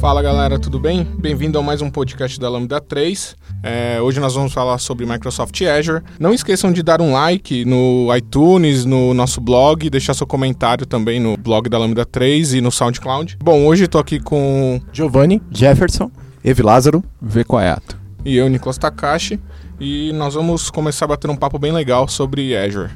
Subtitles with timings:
[0.00, 1.04] Fala galera, tudo bem?
[1.04, 3.36] Bem-vindo a mais um podcast da Lambda 3.
[3.62, 6.02] É, hoje nós vamos falar sobre Microsoft Azure.
[6.18, 11.20] Não esqueçam de dar um like no iTunes, no nosso blog, deixar seu comentário também
[11.20, 13.36] no blog da Lambda 3 e no SoundCloud.
[13.44, 16.10] Bom, hoje estou aqui com Giovanni, Jefferson,
[16.42, 17.44] Evi Lázaro, V.
[17.44, 18.00] Coato.
[18.24, 19.38] e eu, Nicolas Takashi,
[19.78, 22.88] e nós vamos começar a bater um papo bem legal sobre Azure.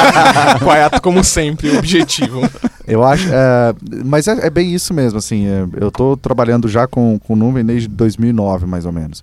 [0.64, 2.40] Quaiato, como sempre, objetivo.
[2.86, 6.86] Eu acho, é, mas é, é bem isso mesmo, assim, é, eu estou trabalhando já
[6.86, 9.22] com, com nuvem desde 2009, mais ou menos.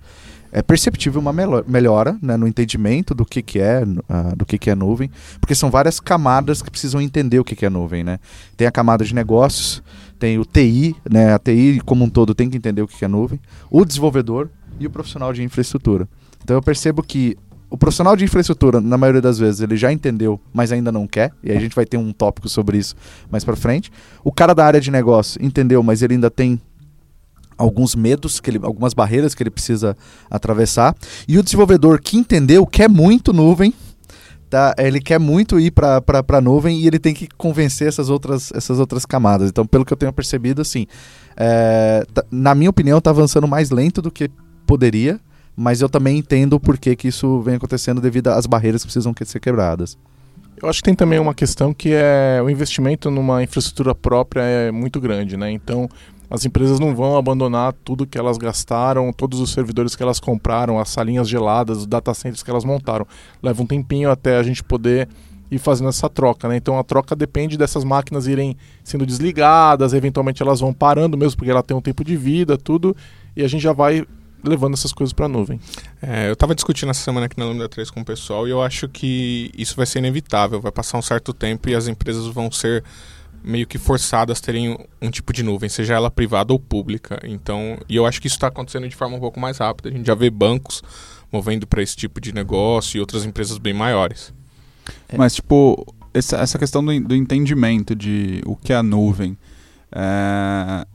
[0.52, 1.32] É perceptível uma
[1.66, 5.10] melhora né, no entendimento do que, que é ah, do que, que é nuvem,
[5.40, 8.20] porque são várias camadas que precisam entender o que, que é nuvem, né?
[8.56, 9.82] Tem a camada de negócios,
[10.16, 11.34] tem o TI, né?
[11.34, 14.48] A TI como um todo tem que entender o que, que é nuvem, o desenvolvedor
[14.78, 16.06] e o profissional de infraestrutura.
[16.44, 17.36] Então eu percebo que
[17.74, 21.32] o profissional de infraestrutura, na maioria das vezes, ele já entendeu, mas ainda não quer,
[21.42, 22.94] e aí a gente vai ter um tópico sobre isso
[23.28, 23.90] mais pra frente.
[24.22, 26.60] O cara da área de negócio entendeu, mas ele ainda tem
[27.58, 29.96] alguns medos, que ele, algumas barreiras que ele precisa
[30.30, 30.94] atravessar.
[31.26, 33.74] E o desenvolvedor que entendeu, quer muito nuvem,
[34.48, 34.72] tá?
[34.78, 38.78] ele quer muito ir para a nuvem e ele tem que convencer essas outras, essas
[38.78, 39.50] outras camadas.
[39.50, 40.86] Então, pelo que eu tenho percebido, assim,
[41.36, 44.30] é, tá- na minha opinião, está avançando mais lento do que
[44.64, 45.18] poderia,
[45.56, 49.14] mas eu também entendo o porquê que isso vem acontecendo devido às barreiras que precisam
[49.14, 49.96] que- ser quebradas.
[50.60, 54.70] Eu acho que tem também uma questão que é o investimento numa infraestrutura própria é
[54.70, 55.50] muito grande, né?
[55.50, 55.88] Então
[56.30, 60.78] as empresas não vão abandonar tudo que elas gastaram, todos os servidores que elas compraram,
[60.78, 63.06] as salinhas geladas, os data centers que elas montaram.
[63.42, 65.08] Leva um tempinho até a gente poder
[65.50, 66.56] ir fazendo essa troca, né?
[66.56, 71.50] Então a troca depende dessas máquinas irem sendo desligadas, eventualmente elas vão parando mesmo porque
[71.50, 72.96] ela tem um tempo de vida, tudo,
[73.36, 74.04] e a gente já vai
[74.44, 75.60] levando essas coisas para a nuvem.
[76.00, 78.62] É, eu estava discutindo essa semana aqui na Lambda 3 com o pessoal e eu
[78.62, 80.60] acho que isso vai ser inevitável.
[80.60, 82.84] Vai passar um certo tempo e as empresas vão ser
[83.42, 87.20] meio que forçadas a terem um tipo de nuvem, seja ela privada ou pública.
[87.24, 89.90] Então, e eu acho que isso está acontecendo de forma um pouco mais rápida.
[89.90, 90.82] A gente já vê bancos
[91.30, 94.32] movendo para esse tipo de negócio e outras empresas bem maiores.
[95.14, 95.84] Mas, tipo,
[96.14, 99.36] essa, essa questão do, do entendimento de o que é a nuvem.
[99.92, 100.86] é,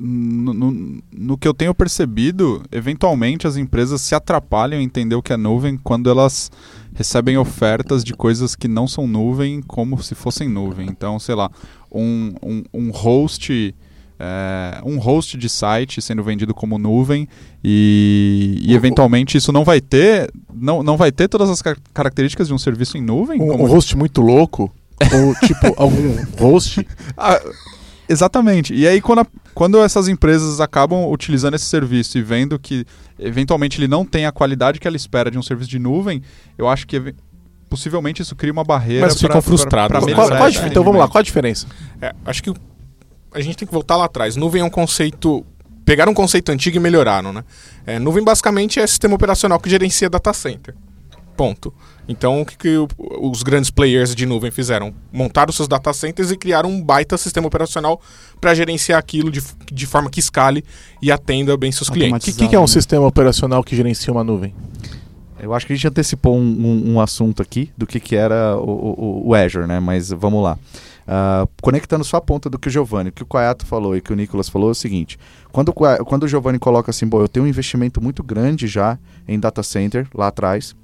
[0.00, 5.22] No, no- no que eu tenho percebido, eventualmente as empresas se atrapalham em entender o
[5.22, 6.50] que é nuvem quando elas
[6.94, 10.88] recebem ofertas de coisas que não são nuvem como se fossem nuvem.
[10.88, 11.50] Então, sei lá,
[11.92, 13.74] um, um, um host.
[14.20, 17.28] é, um host de site sendo vendido como nuvem
[17.62, 22.48] e, e eventualmente isso não vai ter não, não vai ter todas as car- características
[22.48, 26.84] de um serviço em nuvem Um, como- um host muito louco, ou tipo algum host
[27.16, 27.40] Ah,
[28.08, 32.84] exatamente e aí quando, a- quando essas empresas acabam utilizando esse serviço e vendo que
[33.18, 36.22] eventualmente ele não tem a qualidade que ela espera de um serviço de nuvem
[36.56, 37.14] eu acho que
[37.68, 40.70] possivelmente isso cria uma barreira Mas ficam frustrados, pra né?
[40.70, 41.66] Então vamos lá, qual a diferença?
[42.00, 42.52] É, acho que
[43.32, 44.36] a gente tem que voltar lá atrás.
[44.36, 45.44] Nuvem é um conceito.
[45.84, 47.44] Pegaram um conceito antigo e melhoraram, né?
[47.86, 50.74] É, nuvem basicamente é sistema operacional que gerencia data center.
[51.38, 51.72] Ponto.
[52.08, 52.88] Então, o que, que o-
[53.30, 54.92] os grandes players de nuvem fizeram?
[55.12, 58.00] Montaram seus data centers e criaram um baita sistema operacional
[58.40, 59.40] para gerenciar aquilo de,
[59.72, 60.64] de forma que escale
[61.00, 62.24] e atenda bem seus O clientes.
[62.34, 64.52] que, que, que é um sistema operacional que gerencia uma nuvem?
[65.40, 68.56] Eu acho que a gente antecipou um, um- um assunto aqui do que, que era
[68.56, 69.78] o, o- o Azure, né?
[69.78, 70.58] Mas vamos lá.
[71.06, 74.12] Ah, conectando só a ponta do que o Giovanni, que o Quayato falou e que
[74.12, 75.16] o Nicolas falou é o seguinte:
[75.52, 78.66] quando, o Qua- quando o Giovanni coloca assim, bom, eu tenho um investimento muito grande
[78.66, 78.98] já
[79.28, 80.74] em data center lá atrás,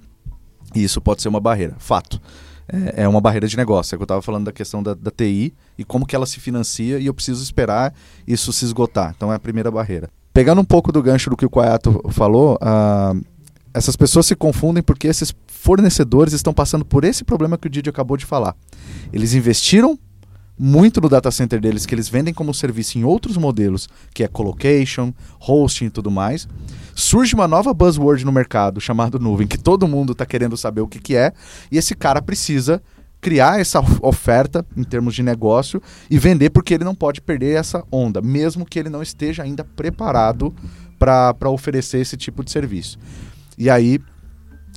[0.75, 1.75] e isso pode ser uma barreira.
[1.79, 2.21] Fato.
[2.67, 3.95] É, é uma barreira de negócio.
[3.95, 6.41] É que eu estava falando da questão da, da TI e como que ela se
[6.41, 7.95] financia e eu preciso esperar
[8.27, 9.15] isso se esgotar.
[9.17, 10.09] Então é a primeira barreira.
[10.33, 13.15] Pegando um pouco do gancho do que o Quayato falou, ah,
[13.73, 17.89] essas pessoas se confundem porque esses fornecedores estão passando por esse problema que o Didi
[17.89, 18.57] acabou de falar.
[19.13, 19.99] Eles investiram
[20.59, 24.29] muito no data center deles, que eles vendem como serviço em outros modelos, que é
[24.29, 26.49] colocation, hosting e tudo mais.
[26.95, 30.89] Surge uma nova buzzword no mercado chamado nuvem, que todo mundo está querendo saber o
[30.89, 31.33] que, que é,
[31.71, 32.83] e esse cara precisa
[33.21, 35.81] criar essa of- oferta em termos de negócio
[36.11, 39.65] e vender porque ele não pode perder essa onda, mesmo que ele não esteja ainda
[39.65, 40.55] preparado
[40.99, 42.99] para oferecer esse tipo de serviço.
[43.57, 43.99] E aí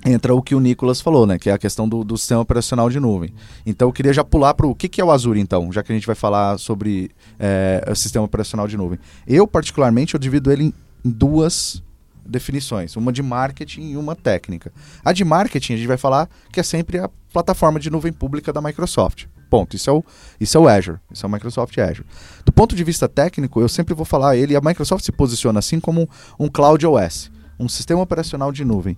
[0.06, 1.38] entra o que o Nicolas falou, né?
[1.38, 3.34] Que é a questão do, do sistema operacional de nuvem.
[3.66, 5.92] Então eu queria já pular para o que, que é o Azure, então, já que
[5.92, 9.00] a gente vai falar sobre é, o sistema operacional de nuvem.
[9.28, 10.74] Eu, particularmente, eu divido ele em
[11.04, 11.84] duas
[12.28, 14.72] definições, uma de marketing e uma técnica.
[15.04, 18.52] A de marketing a gente vai falar que é sempre a plataforma de nuvem pública
[18.52, 19.26] da Microsoft.
[19.50, 19.76] Ponto.
[19.76, 20.04] Isso é o,
[20.40, 21.00] isso é o Azure.
[21.12, 22.06] Isso é o Microsoft Azure.
[22.46, 25.80] Do ponto de vista técnico, eu sempre vou falar ele, a Microsoft se posiciona assim
[25.80, 28.98] como um Cloud OS, um sistema operacional de nuvem.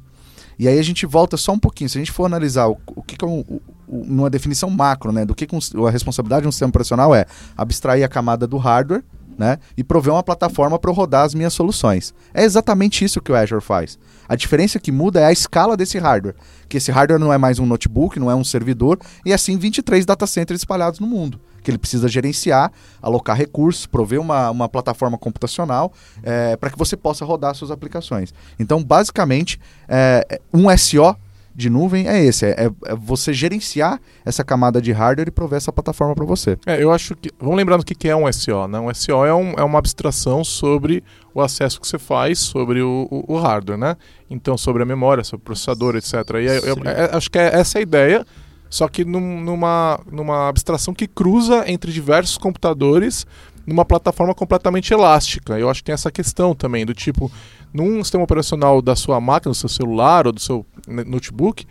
[0.58, 1.90] E aí a gente volta só um pouquinho.
[1.90, 5.12] Se a gente for analisar o, o que, que é um, o, numa definição macro,
[5.12, 8.46] né, do que, que um, a responsabilidade de um sistema operacional é abstrair a camada
[8.46, 9.04] do hardware
[9.40, 12.14] né, e prover uma plataforma para rodar as minhas soluções.
[12.34, 13.98] É exatamente isso que o Azure faz.
[14.28, 16.36] A diferença que muda é a escala desse hardware,
[16.68, 20.06] que esse hardware não é mais um notebook, não é um servidor, e assim 23
[20.06, 22.70] data centers espalhados no mundo, que ele precisa gerenciar,
[23.02, 28.34] alocar recursos, prover uma, uma plataforma computacional é, para que você possa rodar suas aplicações.
[28.60, 29.58] Então, basicamente,
[29.88, 31.16] é, um SO
[31.56, 35.72] de nuvem é esse: é, é, você gerenciar essa camada de hardware e prover essa
[35.72, 36.58] plataforma para você.
[36.66, 37.30] É, eu acho que.
[37.40, 38.80] Vamos lembrar do que é um SO, né?
[38.80, 41.04] Um SO é, um, é uma abstração sobre
[41.34, 43.96] o acesso que você faz sobre o, o, o hardware, né?
[44.30, 46.14] Então, sobre a memória, sobre o processador, etc.
[46.14, 48.26] E eu, eu, é, acho que é essa a ideia,
[48.70, 53.26] só que num, numa, numa abstração que cruza entre diversos computadores
[53.70, 55.58] numa plataforma completamente elástica.
[55.60, 57.32] Eu acho que tem essa questão também, do tipo,
[57.72, 61.66] num sistema operacional da sua máquina, do seu celular ou do seu notebook,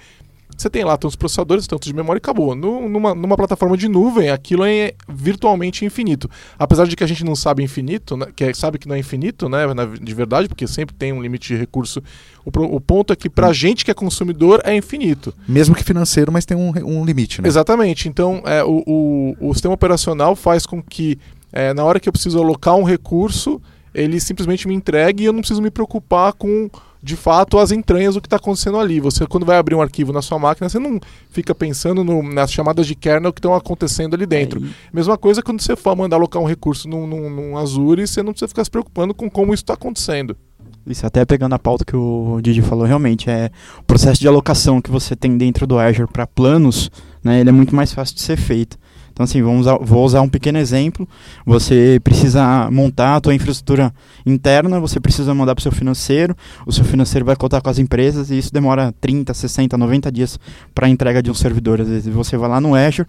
[0.58, 2.52] você tem lá tantos processadores, tantos de memória e acabou.
[2.52, 6.28] No, numa, numa plataforma de nuvem, aquilo é virtualmente infinito.
[6.58, 8.98] Apesar de que a gente não sabe infinito, né, que é, sabe que não é
[8.98, 12.02] infinito, né, na, de verdade, porque sempre tem um limite de recurso.
[12.44, 13.54] O, o ponto é que pra hum.
[13.54, 15.32] gente que é consumidor é infinito.
[15.46, 17.46] Mesmo que financeiro, mas tem um, um limite, né?
[17.46, 18.08] Exatamente.
[18.08, 21.20] Então, é, o, o, o sistema operacional faz com que,
[21.52, 23.62] é, na hora que eu preciso alocar um recurso,
[23.94, 26.68] ele simplesmente me entregue e eu não preciso me preocupar com
[27.02, 29.00] de fato as entranhas do que está acontecendo ali.
[29.00, 31.00] Você, quando vai abrir um arquivo na sua máquina, você não
[31.30, 34.64] fica pensando no, nas chamadas de kernel que estão acontecendo ali dentro.
[34.64, 38.22] É, Mesma coisa quando você for mandar alocar um recurso num, num, num Azure, você
[38.22, 40.36] não precisa ficar se preocupando com como isso está acontecendo.
[40.86, 44.80] Isso, até pegando a pauta que o Didi falou, realmente, é o processo de alocação
[44.80, 46.90] que você tem dentro do Azure para planos,
[47.22, 48.78] né, ele é muito mais fácil de ser feito.
[49.18, 51.06] Então, assim, vamos usar, vou usar um pequeno exemplo.
[51.44, 53.92] Você precisa montar a tua infraestrutura
[54.24, 57.80] interna, você precisa mandar para o seu financeiro, o seu financeiro vai contar com as
[57.80, 60.38] empresas e isso demora 30, 60, 90 dias
[60.72, 61.80] para a entrega de um servidor.
[61.80, 63.08] Às vezes você vai lá no Azure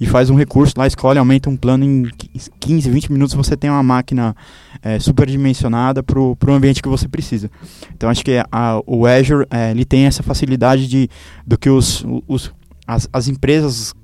[0.00, 2.08] e faz um recurso lá, escolhe, aumenta um plano em
[2.58, 4.34] 15, 20 minutos você tem uma máquina
[4.82, 7.50] é, superdimensionada para o ambiente que você precisa.
[7.94, 11.10] Então, acho que a, o Azure é, ele tem essa facilidade de,
[11.46, 12.50] do que os, os
[12.86, 13.94] as, as empresas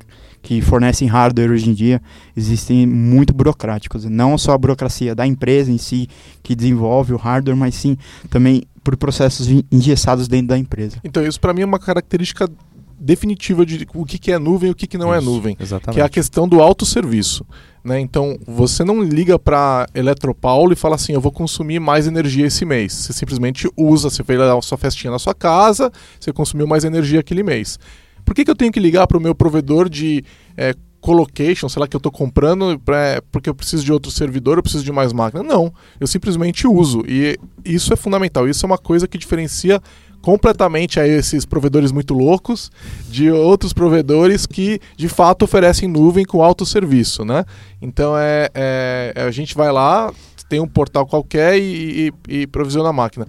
[0.46, 2.00] que fornecem hardware hoje em dia
[2.36, 4.04] existem muito burocráticos.
[4.04, 6.08] Não só a burocracia da empresa em si
[6.40, 7.98] que desenvolve o hardware, mas sim
[8.30, 10.98] também por processos engessados dentro da empresa.
[11.02, 12.48] Então isso para mim é uma característica
[12.96, 15.56] definitiva de o que, é nuvem e o que, que não é Isso, é nuvem,
[15.58, 15.96] exatamente.
[15.96, 17.44] que é a questão do autosserviço.
[17.84, 17.98] Né?
[17.98, 22.64] Então, você não liga para Eletropaulo e fala assim, eu vou consumir mais energia esse
[22.64, 22.92] mês.
[22.92, 27.20] Você simplesmente usa, você fez a sua festinha na sua casa, você consumiu mais energia
[27.20, 27.78] aquele mês.
[28.26, 30.24] Por que, que eu tenho que ligar para o meu provedor de
[30.56, 34.58] é, colocation, sei lá, que eu estou comprando pra, porque eu preciso de outro servidor,
[34.58, 35.44] eu preciso de mais máquina?
[35.44, 37.04] Não, eu simplesmente uso.
[37.06, 38.48] E isso é fundamental.
[38.48, 39.80] Isso é uma coisa que diferencia
[40.20, 42.68] completamente a esses provedores muito loucos
[43.08, 47.44] de outros provedores que de fato oferecem nuvem com alto serviço, né?
[47.80, 50.12] Então é, é a gente vai lá,
[50.48, 53.28] tem um portal qualquer e, e, e provisiona a máquina.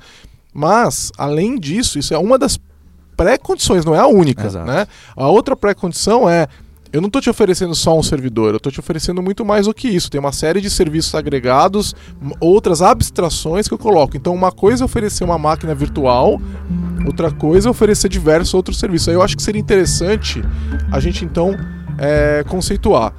[0.52, 2.58] Mas, além disso, isso é uma das
[3.18, 4.50] pré-condições, não é a única.
[4.64, 4.88] Né?
[5.16, 6.48] A outra pré-condição é
[6.94, 9.74] eu não estou te oferecendo só um servidor, eu estou te oferecendo muito mais do
[9.74, 10.10] que isso.
[10.10, 11.94] Tem uma série de serviços agregados,
[12.40, 14.16] outras abstrações que eu coloco.
[14.16, 16.40] Então, uma coisa é oferecer uma máquina virtual,
[17.06, 19.10] outra coisa é oferecer diversos outros serviços.
[19.10, 20.42] Aí eu acho que seria interessante
[20.92, 21.56] a gente então
[21.98, 23.14] é, conceituar.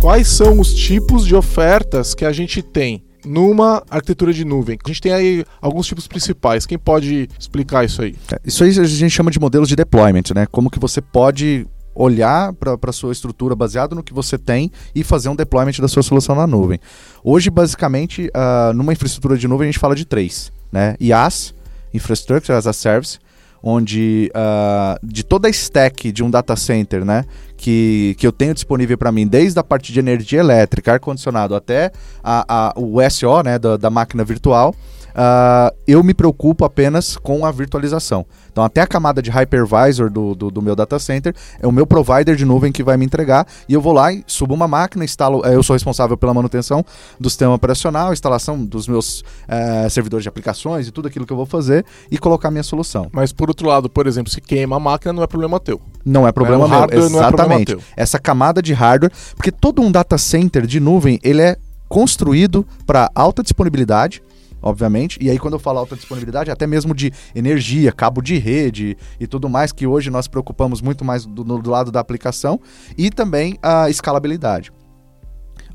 [0.00, 4.78] Quais são os tipos de ofertas que a gente tem numa arquitetura de nuvem.
[4.82, 6.64] A gente tem aí alguns tipos principais.
[6.64, 8.16] Quem pode explicar isso aí?
[8.32, 10.46] É, isso aí a gente chama de modelos de deployment, né?
[10.46, 15.04] Como que você pode olhar para a sua estrutura baseado no que você tem e
[15.04, 16.78] fazer um deployment da sua solução na nuvem.
[17.22, 20.96] Hoje, basicamente, uh, numa infraestrutura de nuvem, a gente fala de três, né?
[20.98, 21.52] IaaS,
[21.92, 23.18] Infrastructure as a Service,
[23.62, 27.24] onde uh, de toda a stack de um data center, né,
[27.60, 31.92] que, que eu tenho disponível para mim, desde a parte de energia elétrica, ar-condicionado, até
[32.24, 34.74] a, a, o SO, né, da, da máquina virtual,
[35.20, 38.24] uh, eu me preocupo apenas com a virtualização.
[38.50, 41.86] Então, até a camada de hypervisor do, do, do, meu data center é o meu
[41.86, 45.04] provider de nuvem que vai me entregar e eu vou lá e subo uma máquina,
[45.04, 45.42] instalo.
[45.44, 46.84] Eh, eu sou responsável pela manutenção
[47.18, 51.36] do sistema operacional, instalação dos meus uh, servidores de aplicações e tudo aquilo que eu
[51.36, 53.08] vou fazer e colocar minha solução.
[53.12, 55.80] Mas, por outro lado, por exemplo, se queima a máquina, não é problema teu.
[56.04, 56.78] não é problema o meu.
[56.78, 57.86] hardware não é problema Exatamente.
[57.96, 61.56] Essa camada de hardware, porque todo um data center de nuvem, ele é
[61.88, 64.22] construído para alta disponibilidade,
[64.62, 65.18] obviamente.
[65.20, 69.26] E aí quando eu falo alta disponibilidade, até mesmo de energia, cabo de rede e
[69.26, 72.60] tudo mais, que hoje nós preocupamos muito mais do, do lado da aplicação,
[72.96, 74.72] e também a escalabilidade.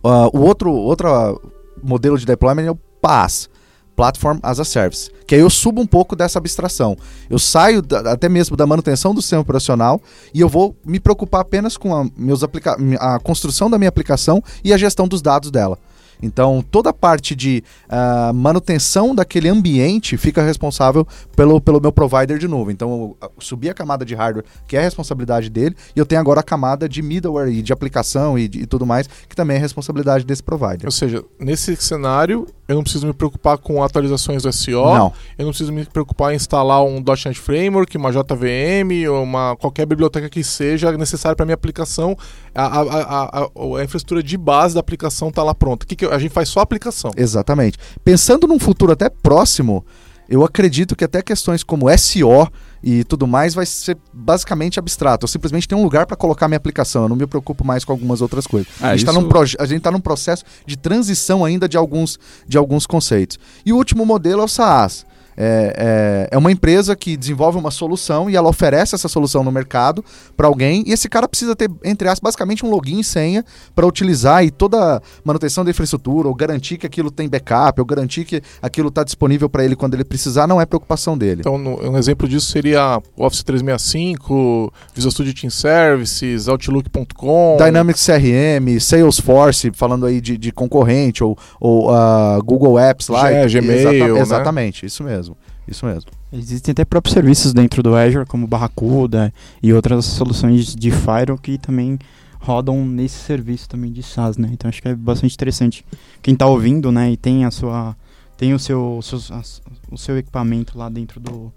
[0.04, 1.42] Ah, o outro, outro
[1.84, 3.50] modelo de deployment é o PaaS,
[3.96, 6.98] Platform as a Service, que aí eu subo um pouco dessa abstração.
[7.30, 10.02] Eu saio da- até mesmo da manutenção do sistema operacional
[10.34, 14.44] e eu vou me preocupar apenas com a, meus aplica a construção da minha aplicação
[14.64, 15.78] e a gestão dos dados dela.
[16.22, 22.38] Então, toda a parte de ah, manutenção daquele ambiente fica responsável pelo, pelo meu provider
[22.38, 22.74] de nuvem.
[22.74, 26.06] Então, eu ah, subi a camada de hardware, que é a responsabilidade dele, e eu
[26.06, 29.36] tenho agora a camada de middleware e de aplicação e, de- e tudo mais, que
[29.36, 30.86] também é responsabilidade desse provider.
[30.86, 35.14] Ou seja, nesse cenário, eu não preciso me preocupar com atualizações do SO, Não.
[35.38, 39.86] eu não preciso me preocupar em instalar um .NET Framework, uma JVM, ou uma, qualquer
[39.86, 42.18] biblioteca que seja necessária para minha aplicação.
[42.54, 45.86] A, a, a, a- a infraestrutura de base da aplicação está lá pronta.
[45.86, 47.12] Que que a gente faz só a aplicação.
[47.16, 47.78] Exatamente.
[48.04, 49.86] Pensando num futuro até próximo,
[50.30, 52.48] eu acredito que até questões como SO
[52.84, 55.24] e tudo mais vai ser basicamente abstrato.
[55.24, 57.04] Eu simplesmente tenho um lugar para colocar minha aplicação.
[57.04, 58.68] Eu não me preocupo mais com algumas outras coisas.
[58.82, 62.20] Ah, a, gente tá isso- num proje- está num processo de transição ainda de alguns,
[62.48, 63.38] de alguns conceitos.
[63.66, 65.06] E o último modelo é o SaaS.
[65.38, 69.52] É, é, é uma empresa que desenvolve uma solução e ela oferece essa solução no
[69.52, 70.04] mercado
[70.38, 73.44] para alguém e esse cara precisa ter, entre aspas, basicamente um login e senha
[73.76, 77.86] para utilizar e toda a manutenção da infraestrutura, ou garantir que aquilo tem backup, ou
[77.86, 81.42] garantir que aquilo está disponível para ele quando ele precisar, não é preocupação dele.
[81.42, 87.58] Então, no- um exemplo disso seria Office 365, Visual Studio Team Services, Outlook.com.
[87.58, 93.32] Dynamics CRM, Salesforce, falando aí de, de concorrente, ou, ou ah, Google Apps lá.
[93.32, 94.20] E- Gmail, exata- né?
[94.22, 95.25] Exatamente, isso mesmo.
[95.68, 96.12] Isso mesmo.
[96.32, 101.58] Existem até próprios serviços dentro do Azure, como Barracuda e outras soluções de Firewall que
[101.58, 101.98] também
[102.40, 104.50] rodam nesse serviço também de SaaS, né?
[104.52, 105.84] Então acho que é bastante interessante.
[106.22, 107.96] Quem está ouvindo, né, e tem a sua
[108.38, 111.52] tem o seu seus- as- o seu equipamento lá dentro do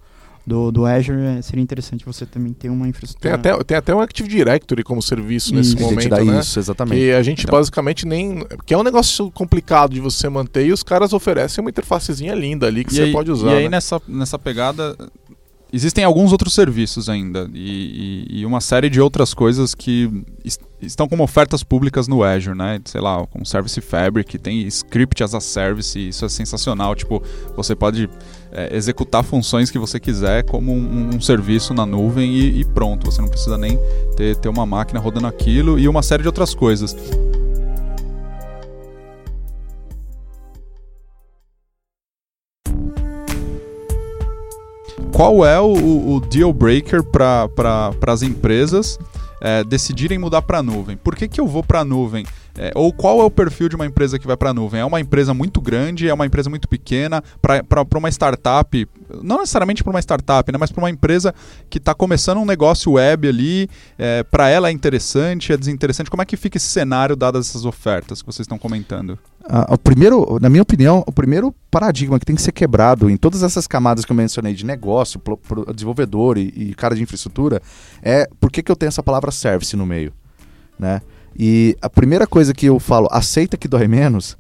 [0.49, 3.35] do, do Azure, é, seria interessante você também ter uma Tem infraestrutura.
[3.35, 5.77] até, tem até um Active Directory como serviço nesse Isso.
[5.79, 6.41] A gente momento, dá né?
[6.41, 6.99] isso, exatamente.
[7.01, 8.45] Que a gente Então- basicamente nem.
[8.67, 12.67] Que é um negócio complicado de você manter e os caras oferecem uma interfacezinha linda
[12.67, 13.51] ali que E você aí- pode usar.
[13.51, 13.69] E aí né?
[13.71, 14.97] nessa, nessa pegada
[15.73, 20.11] existem alguns outros serviços ainda e, e- e uma série de outras coisas que
[20.45, 22.81] es- estão como ofertas públicas no Azure, né?
[22.85, 26.95] Sei lá, com Service Fabric, tem Script as a Service, isso é sensacional.
[26.95, 27.23] Tipo,
[27.57, 28.09] você pode
[28.53, 33.11] é, executar funções que você quiser como um, um serviço na nuvem e, e pronto.
[33.11, 33.79] Você não precisa nem
[34.17, 36.97] ter, ter uma máquina rodando aquilo e uma série de outras coisas.
[45.19, 48.97] Qual é o, o- deal breaker para pra, as empresas
[49.41, 50.97] é, decidirem mudar para nuvem?
[50.97, 52.25] Por que, que eu vou para nuvem?
[52.61, 54.81] É, ou qual é o perfil de uma empresa que vai para a nuvem?
[54.81, 56.09] É uma empresa muito grande?
[56.09, 57.23] É uma empresa muito pequena?
[57.41, 58.89] Para uma startup,
[59.23, 61.33] não necessariamente para uma startup, né, mas para uma empresa
[61.71, 66.11] que está começando um negócio web ali, é, para ela é interessante, é desinteressante?
[66.11, 69.19] Como é que fica esse cenário dadas essas ofertas que vocês estão comentando?
[69.49, 73.17] Ah, o primeiro, na minha opinião, o primeiro paradigma que tem que ser quebrado em
[73.17, 77.03] todas essas camadas que eu mencionei de negócio, pro- pro- desenvolvedor e, e cara de
[77.03, 77.63] infraestrutura
[78.03, 80.13] é por que, que eu tenho essa palavra service no meio,
[80.79, 81.01] né?
[81.39, 84.37] E a primeira coisa que eu falo, aceita que dói menos,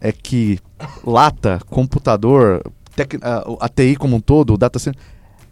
[0.00, 0.58] é que
[1.04, 2.62] lata, computador,
[2.96, 5.00] tec- a, a TI como um todo, o data center,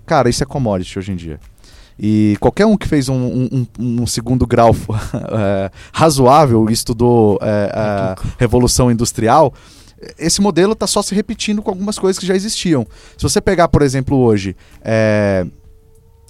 [0.06, 1.38] cara, isso é commodity hoje em dia.
[1.98, 4.74] E qualquer um que fez um, um- um- um segundo grau
[5.32, 9.52] eh, razoável e estudou eh, a Revolução Industrial,
[10.18, 12.86] esse modelo está só se repetindo com algumas coisas que já existiam.
[13.16, 15.46] Se você pegar, por exemplo, hoje, eh,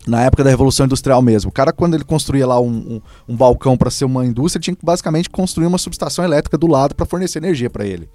[0.07, 3.37] na época da Revolução Industrial mesmo, o cara, quando ele construía lá um, um- um
[3.37, 7.05] balcão para ser uma indústria, tinha que basicamente construir uma subestação elétrica do lado para
[7.07, 8.09] fornecer energia para ele.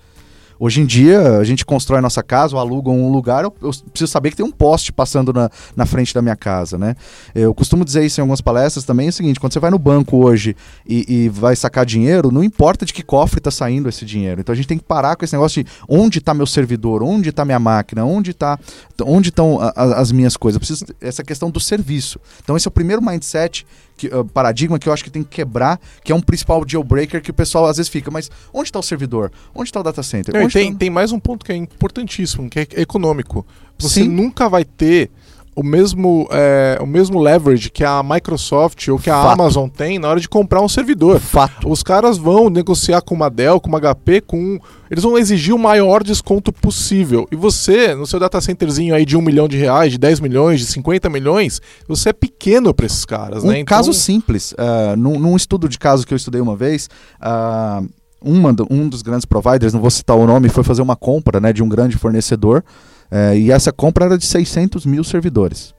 [0.64, 4.12] Hoje em dia, a gente constrói nossa casa, ou aluga um lugar, eu, eu preciso
[4.12, 6.96] saber que tem um poste passando na, na frente da minha casa, né?
[7.34, 9.80] Eu costumo dizer isso em algumas palestras também, é o seguinte, quando você vai no
[9.80, 10.56] banco hoje
[10.88, 14.40] e, e vai sacar dinheiro, não importa de que cofre está saindo esse dinheiro.
[14.40, 17.30] Então a gente tem que parar com esse negócio de onde está meu servidor, onde
[17.30, 18.60] está minha máquina, onde está
[19.04, 20.58] onde estão as minhas coisas.
[20.58, 22.20] Eu preciso essa questão do serviço.
[22.44, 23.66] Então esse é o primeiro mindset
[24.02, 26.84] que, uh, paradigma que eu acho que tem que quebrar, que é um principal deal
[26.84, 29.32] breaker que o pessoal às vezes fica, mas onde está o servidor?
[29.54, 30.34] Onde está o data center?
[30.34, 33.46] Não, Onde tem, tá- tem mais um ponto que é importantíssimo, que é econômico.
[33.78, 34.10] Você Sim.
[34.10, 35.10] nunca vai ter
[35.56, 39.42] o mesmo, é, o mesmo leverage que a Microsoft ou que a Fato.
[39.42, 41.20] Amazon tem na hora de comprar um servidor.
[41.20, 41.70] Fato.
[41.70, 44.60] Os caras vão negociar com uma Dell, com uma HP, com.
[44.90, 47.28] Eles vão exigir o maior desconto possível.
[47.32, 50.60] E você, no seu data centerzinho aí de 1 milhão de reais, de 10 milhões,
[50.60, 53.60] de 50 milhões, você é pequeno para esses caras, Um né?
[53.60, 56.90] Então, caso simples, ah, num, num estudo de caso que eu estudei uma vez,
[57.22, 57.82] ah,
[58.22, 61.52] uma um dos grandes providers, não vou citar o nome, foi fazer uma compra né,
[61.52, 62.64] de um grande fornecedor,
[63.12, 65.76] eh, e essa compra era de 600 mil servidores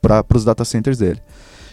[0.00, 1.20] para os data centers dele.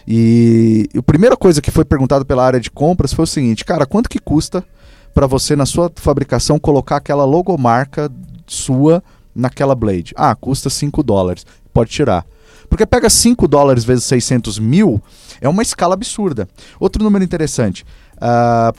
[0.06, 3.84] E a primeira coisa que foi perguntada pela área de compras foi o seguinte, cara,
[3.84, 4.64] quanto que custa
[5.12, 8.10] para você na sua fabricação colocar aquela logomarca
[8.46, 9.02] sua
[9.34, 10.14] naquela blade?
[10.16, 11.44] Ah, custa 5 dólares.
[11.72, 12.24] Pode tirar.
[12.68, 15.02] Porque pega 5 dólares vezes 600 mil,
[15.40, 16.48] é uma escala absurda.
[16.78, 17.84] Outro número interessante: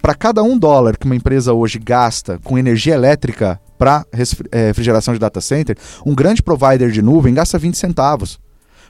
[0.02, 5.20] para cada um dólar que uma empresa hoje gasta com energia elétrica para refrigeração de
[5.20, 8.40] data center, um grande provider de nuvem gasta 20 centavos.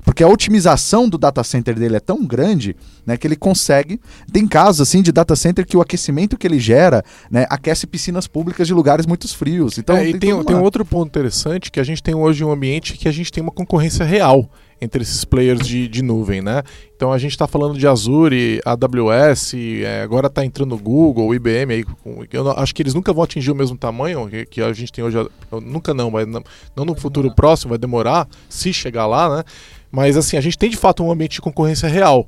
[0.03, 4.01] Porque a otimização do data center dele é tão grande né, que ele consegue.
[4.33, 8.27] Tem casos assim de data center que o aquecimento que ele gera né, aquece piscinas
[8.27, 9.77] públicas de lugares muito frios.
[9.77, 12.43] Então, É, e tem, tem uma- um outro ponto interessante que a gente tem hoje
[12.43, 14.49] um ambiente que a gente tem uma concorrência real
[14.81, 16.63] entre esses players de, de nuvem, né?
[16.95, 21.73] Então a gente está falando de Azure, AWS, é, agora está entrando o Google, IBM
[21.73, 21.85] aí.
[22.33, 24.91] eu não- acho que eles nunca vão atingir o mesmo tamanho que, que a gente
[24.91, 25.17] tem hoje.
[25.63, 26.43] Nunca não, mas não,
[26.75, 29.43] não no futuro próximo, vai demorar, se chegar lá, né?
[29.91, 32.27] Mas assim, a gente tem de fato um ambiente de concorrência real.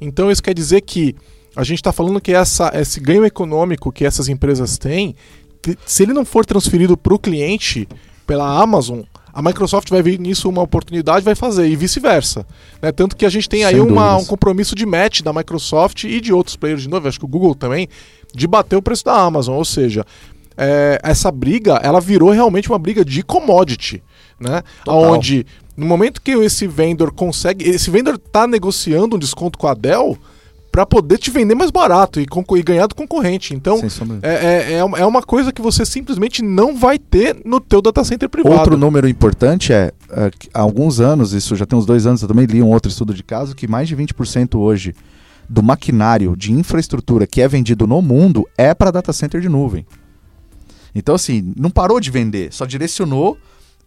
[0.00, 1.16] Então isso quer dizer que
[1.56, 5.14] a gente está falando que essa, esse ganho econômico que essas empresas têm,
[5.86, 7.88] se ele não for transferido para o cliente
[8.26, 9.00] pela Amazon,
[9.34, 12.46] a Microsoft vai ver nisso uma oportunidade e vai fazer, e vice-versa.
[12.80, 12.92] né?
[12.92, 14.22] Tanto que a gente tem aí Sem uma- dúvidas.
[14.22, 17.28] um compromisso de match da Microsoft e de outros players de novo, acho que o
[17.28, 17.88] Google também,
[18.32, 19.56] de bater o preço da Amazon.
[19.56, 20.04] Ou seja,
[20.56, 24.02] é, essa briga ela virou realmente uma briga de commodity.
[24.38, 24.62] Né?
[24.84, 25.12] Total.
[25.12, 25.44] Onde,
[25.76, 27.68] no momento que esse vendor consegue.
[27.68, 30.16] Esse vendor está negociando um desconto com a Dell
[30.74, 32.24] para poder te vender mais barato e,
[32.56, 33.54] e ganhar do concorrente.
[33.54, 33.78] Então,
[34.24, 37.80] é, é, é uma- é uma coisa que você simplesmente não vai ter no teu
[37.80, 38.56] data center privado.
[38.56, 42.26] Outro número importante é, é, há alguns anos, isso já tem uns dois anos, eu
[42.26, 44.96] também li um outro estudo de caso, que mais de 20% hoje
[45.48, 49.86] do maquinário de infraestrutura que é vendido no mundo é para data center de nuvem.
[50.92, 53.38] Então, assim, não parou de vender, só direcionou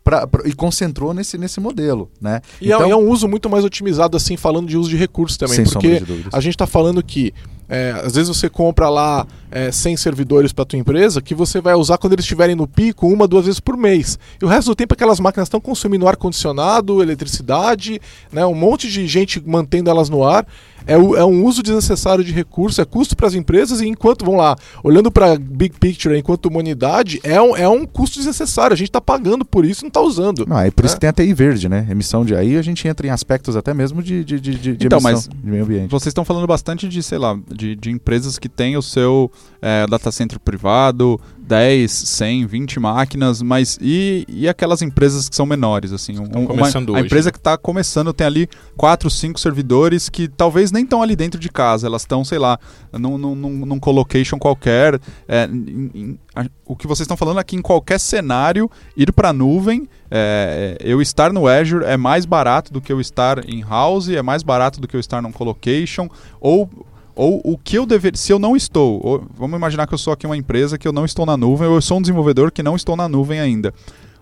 [0.08, 2.42] pra, pra- e concentrou nesse, nesse modelo, né?
[2.62, 5.38] E é- então, é, um uso muito mais otimizado, assim, falando de uso de recursos
[5.38, 5.56] também.
[5.74, 5.88] porque
[6.32, 7.34] a gente está falando que
[7.70, 11.74] é, às vezes você compra lá é, 100 servidores para tua empresa que você vai
[11.76, 14.18] usar quando eles estiverem no pico uma, duas vezes por mês.
[14.42, 18.00] E o resto do tempo aquelas máquinas estão consumindo ar-condicionado, eletricidade,
[18.32, 20.48] né, um monte de gente mantendo elas no ar.
[20.88, 24.24] É, o- é um uso desnecessário de recursos, é custo para as empresas e enquanto,
[24.26, 28.74] vamos lá, olhando para big picture enquanto humanidade, é um, é um custo desnecessário.
[28.74, 30.46] A gente está pagando por isso e não está usando.
[30.48, 30.98] Não, é por isso É.
[30.98, 31.86] que tem a TI verde, né?
[31.90, 34.98] Emissão de aí a gente entra em aspectos até mesmo de, de, de, de Então,
[35.00, 35.92] emissão mas de meio ambiente.
[35.92, 39.86] Vocês estão falando bastante de, sei lá, de, de empresas que têm o seu é,
[39.88, 45.94] data center privado, 10, 100, 20 máquinas, mas e, e aquelas empresas que são menores,
[45.94, 46.20] assim?
[46.20, 50.84] Um, uma- a empresa que está começando tem ali 4, 5 servidores que talvez nem
[50.84, 52.60] estão ali dentro de casa, elas estão, sei lá,
[52.92, 55.00] num, num, num, colocation qualquer.
[55.28, 59.30] é, em- em- a- o que vocês estão falando aqui, em qualquer cenário, ir para
[59.30, 63.62] a nuvem, é, eu estar no Azure é mais barato do que eu estar em
[63.62, 66.10] house, é mais barato do que eu estar num colocation,
[66.42, 66.70] ou
[67.18, 70.14] ou o que eu deveria, se eu não estou, ou- vamos imaginar que eu sou
[70.14, 72.62] aqui uma empresa que eu não estou na nuvem, ou eu sou um desenvolvedor que
[72.64, 73.74] não estou na nuvem ainda.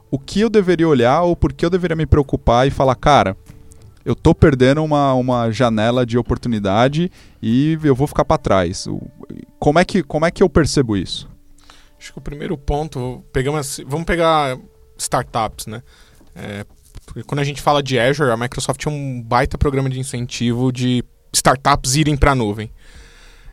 [0.10, 3.36] O que eu deveria olhar ou por que eu deveria me preocupar e falar, cara,
[4.05, 8.88] eu estou perdendo uma, uma janela de oportunidade e eu vou ficar para trás.
[9.60, 11.27] Como é, que, como é que eu percebo isso?
[11.99, 14.58] Acho que o primeiro ponto, pegamos, vamos pegar
[14.97, 15.81] startups, né?
[16.36, 16.65] É,
[17.25, 21.03] quando a gente fala de Azure, a Microsoft tinha um baita programa de incentivo de
[21.34, 22.69] startups irem para a nuvem.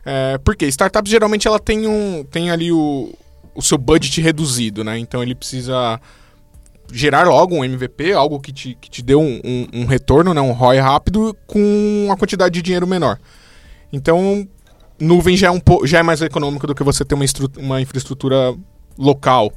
[0.05, 3.13] É, porque startups geralmente ela tem um tem ali o,
[3.55, 4.97] o seu budget reduzido, né?
[4.97, 5.99] Então ele precisa
[6.91, 10.41] gerar logo um MVP, algo que te, que te dê um, um- um retorno, né?
[10.41, 13.17] um ROI rápido com uma quantidade de dinheiro menor.
[13.91, 14.47] Então,
[14.99, 17.25] nuvem já é, um já é mais econômico do que você ter uma,
[17.57, 18.55] uma infraestrutura
[18.97, 19.51] local.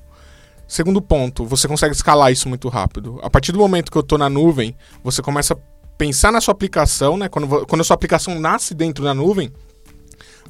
[0.68, 3.18] Segundo ponto, você consegue escalar isso muito rápido.
[3.22, 5.56] A partir do momento que eu estou na nuvem, você começa a
[5.98, 7.28] pensar na sua aplicação, né?
[7.28, 9.50] Quando, quando a sua aplicação nasce dentro da nuvem,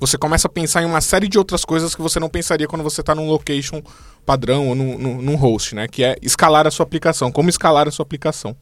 [0.00, 2.82] você começa a pensar em uma série de outras coisas que você não pensaria quando
[2.82, 3.82] você está num location
[4.24, 5.87] padrão ou num, num, num host, né?
[5.88, 7.30] Que é escalar a sua aplicação.
[7.32, 8.56] Como escalar a sua aplicação.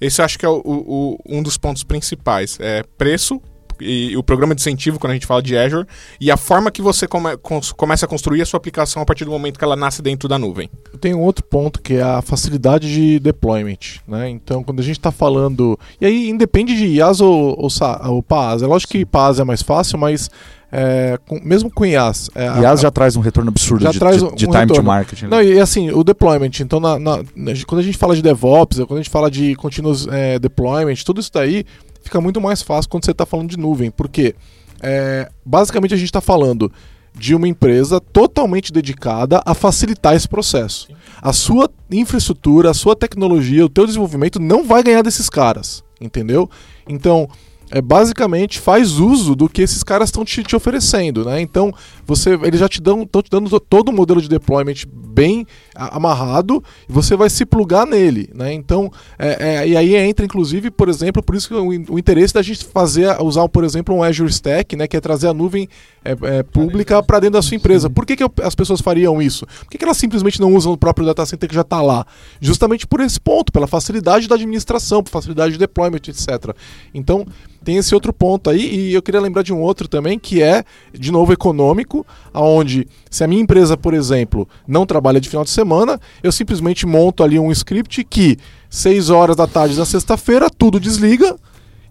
[0.00, 2.58] Esse eu acho que é o- o- um dos pontos principais.
[2.60, 3.40] É preço,
[3.80, 5.86] e, o programa de incentivo quando a gente fala de Azure
[6.20, 7.30] e a forma que você come,
[7.76, 10.38] começa a construir a sua aplicação a partir do momento que ela nasce dentro da
[10.38, 10.70] nuvem.
[11.00, 14.28] Tem um outro ponto que é a facilidade de deployment, né?
[14.28, 17.68] Então, quando a gente está falando, e aí independe de IaaS ou, ou,
[18.10, 18.62] ou PaaS.
[18.62, 20.30] É lógico que PaaS é mais fácil, mas
[20.76, 23.98] é, com- mesmo com IaaS, é, a- IaaS já traz um retorno absurdo Já de,
[24.00, 24.82] traz de- de um time to retorno.
[24.82, 25.22] market.
[25.22, 25.28] né?
[25.30, 28.78] Não, e assim, o deployment, então na, na- na- quando a gente fala de DevOps,
[28.78, 31.64] quando a gente fala de continuous é, deployment, tudo isso daí
[32.02, 34.34] fica muito mais fácil quando você está falando de nuvem, porque
[34.82, 36.70] é, basicamente a gente está falando
[37.16, 40.88] de uma empresa totalmente dedicada a facilitar esse processo.
[41.22, 46.50] A sua infraestrutura, a sua tecnologia, o teu desenvolvimento não vai ganhar desses caras, entendeu?
[46.88, 47.28] Então,
[47.74, 51.40] é, basicamente faz uso do que esses caras estão te, te oferecendo, né?
[51.40, 51.74] Então,
[52.06, 55.44] você, eles já te dão, estão te dando to- todo o modelo de deployment bem
[55.74, 58.52] amarrado e você vai se plugar nele, né?
[58.52, 62.32] Então, é, é, e aí entra, inclusive, por exemplo, por isso que o, o interesse
[62.32, 64.86] da gente fazer, usar, por exemplo, um Azure Stack, né?
[64.86, 65.68] Que é trazer a nuvem
[66.04, 67.88] é, é, pública para dentro da sua empresa.
[67.88, 69.46] Por que, que as pessoas fariam isso?
[69.46, 72.06] Por que, que elas simplesmente não usam o próprio data center que já está lá?
[72.40, 76.54] Justamente por esse ponto, pela facilidade da administração, por facilidade de deployment, etc.
[76.92, 77.26] Então,
[77.64, 80.64] tem esse outro ponto aí, e eu queria lembrar de um outro também, que é,
[80.92, 85.50] de novo, econômico, aonde se a minha empresa, por exemplo, não trabalha de final de
[85.50, 88.36] semana, eu simplesmente monto ali um script que
[88.68, 91.36] 6 horas da tarde da sexta-feira tudo desliga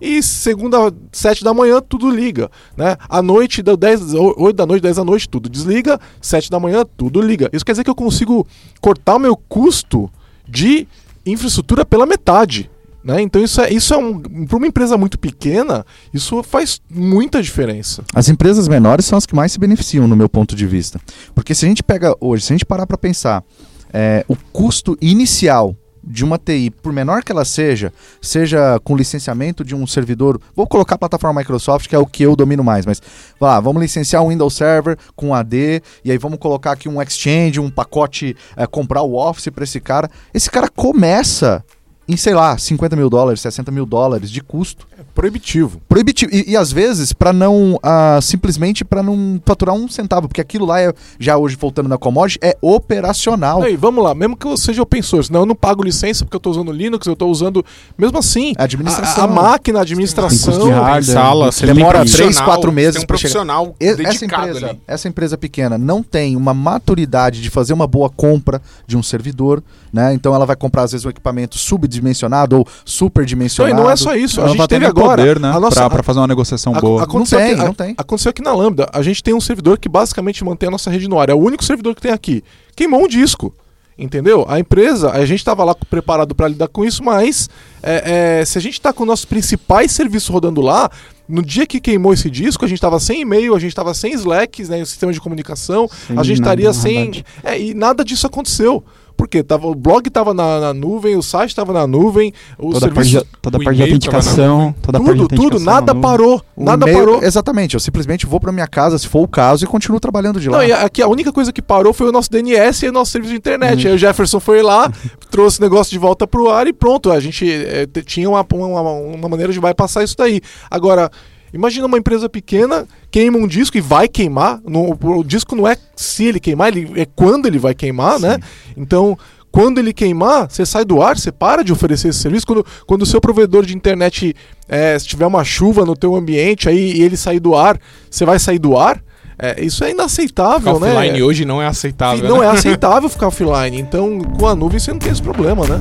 [0.04, 2.52] e segunda, 7 da manhã, tudo liga.
[2.76, 2.98] Né?
[3.08, 6.84] À noite, da 10, 8 da noite, 10 da noite, tudo desliga, 7 da manhã,
[6.98, 7.50] tudo liga.
[7.54, 8.46] Isso quer dizer que eu consigo
[8.82, 10.12] cortar o meu custo
[10.48, 10.86] de
[11.26, 12.70] infraestrutura pela metade.
[13.04, 13.22] Né?
[13.22, 18.04] Então isso é, isso é um, para uma empresa muito pequena, isso faz muita diferença.
[18.14, 21.00] As empresas menores são as que mais se beneficiam, no meu ponto de vista.
[21.36, 23.44] Porque se a gente pega hoje, se a gente parar para pensar,
[23.92, 29.64] é, o custo inicial de uma TI, por menor que ela seja, seja com licenciamento
[29.64, 32.86] de um servidor, vou colocar a plataforma Microsoft, que é o que eu domino mais,
[32.86, 33.02] mas
[33.40, 37.60] lá, vamos licenciar um Windows Server com AD, e aí vamos colocar aqui um Exchange,
[37.60, 40.10] um pacote, é, comprar o Office para esse cara.
[40.34, 41.64] Esse cara começa
[42.08, 45.82] em, sei lá, 50 mil dólares, 60 mil dólares de custo É proibitivo.
[45.88, 46.32] proibitivo.
[46.34, 47.80] E, e às vezes, para não.
[47.82, 51.98] ah, simplesmente para não faturar um centavo, porque aquilo lá é, já hoje voltando na
[51.98, 53.62] commodity, é operacional.
[53.64, 56.36] Aí, vamos lá, mesmo que eu seja open source, não, eu não pago licença porque
[56.36, 57.64] eu estou usando Linux, eu estou usando.
[57.98, 59.24] Mesmo assim, A administração.
[59.24, 60.70] a, a máquina, a administração.
[60.70, 63.32] Hardware, sala, você demora profissional, três, quatro você meses Tem um pra chegar.
[63.46, 64.80] profissional E- Essa dedicado empresa, ali.
[64.88, 69.64] essa empresa pequena não tem uma maturidade de fazer uma boa compra de um servidor,
[69.92, 70.14] né?
[70.14, 71.58] Então ela vai comprar às vezes um equipamento
[71.94, 73.76] subdimensionado ou Não, e superdimensionado.
[73.82, 74.40] não é só isso.
[74.42, 75.22] A não gente ter teve agora.
[75.22, 75.50] poder, né?
[75.52, 77.04] a nossa, pra fazer uma negociação a- boa.
[77.04, 77.96] aconteceu Não tem, aqui, não tem.
[77.98, 78.90] Aconteceu aqui na Lambda.
[78.94, 81.30] A gente tem um servidor que basicamente mantém a nossa rede no ar.
[81.30, 82.44] É o único servidor que tem aqui.
[82.76, 83.54] Queimou um disco.
[83.96, 84.44] Entendeu?
[84.50, 87.48] A empresa, a gente estava lá preparado para lidar com isso, mas
[87.84, 90.90] é, é, se a gente está com nossos principais serviços rodando lá,
[91.30, 94.12] no dia que queimou esse disco, a gente estava sem e-mail, a gente estava sem
[94.14, 97.24] Slack, né, o sistema de comunicação, a gente estaria sem.
[97.44, 98.84] É, e nada disso aconteceu.
[99.24, 102.88] Porque tava, o blog estava na, na nuvem, o site estava na nuvem, o Toda
[102.88, 103.26] a parte, serviço.
[103.34, 106.42] de, toda parte de autenticação, toda a parte de Tudo, tudo, autenticação nada parou.
[106.58, 107.24] O Nada parou.
[107.24, 110.50] Exatamente, eu simplesmente vou para minha casa, se for o caso, e continuo trabalhando de
[110.50, 110.58] lá.
[110.58, 113.12] Não, e aqui a única coisa que parou foi o nosso DNS e o nosso
[113.14, 113.86] serviço de internet.
[113.86, 113.92] Uhum.
[113.92, 114.92] Aí o Jefferson foi lá,
[115.32, 117.10] trouxe o negócio de volta pro ar e pronto.
[117.10, 117.46] A gente
[117.94, 120.42] te- tinha uma, uma, uma maneira de bypassar isso daí.
[120.70, 121.10] Agora,
[121.54, 124.60] imagina uma empresa pequena queima um disco e vai queimar.
[124.66, 128.38] No- o disco não é se ele queimar, ele, é quando ele vai queimar, né?
[128.76, 129.18] Então.
[129.56, 132.44] Quando ele queimar, você sai do ar, você para de oferecer esse serviço.
[132.48, 134.36] Quando, quando o seu provedor de internet,
[134.68, 138.26] eh, se tiver uma chuva no teu ambiente aí e ele sair do ar, você
[138.26, 139.00] vai sair do ar?
[139.38, 140.94] É, isso é inaceitável, Ficar né?
[140.96, 142.28] offline hoje não é aceitável.
[142.28, 142.48] não né?
[142.48, 143.80] é aceitável ficar offline.
[143.80, 145.80] Então, com a nuvem você não tem esse problema, né?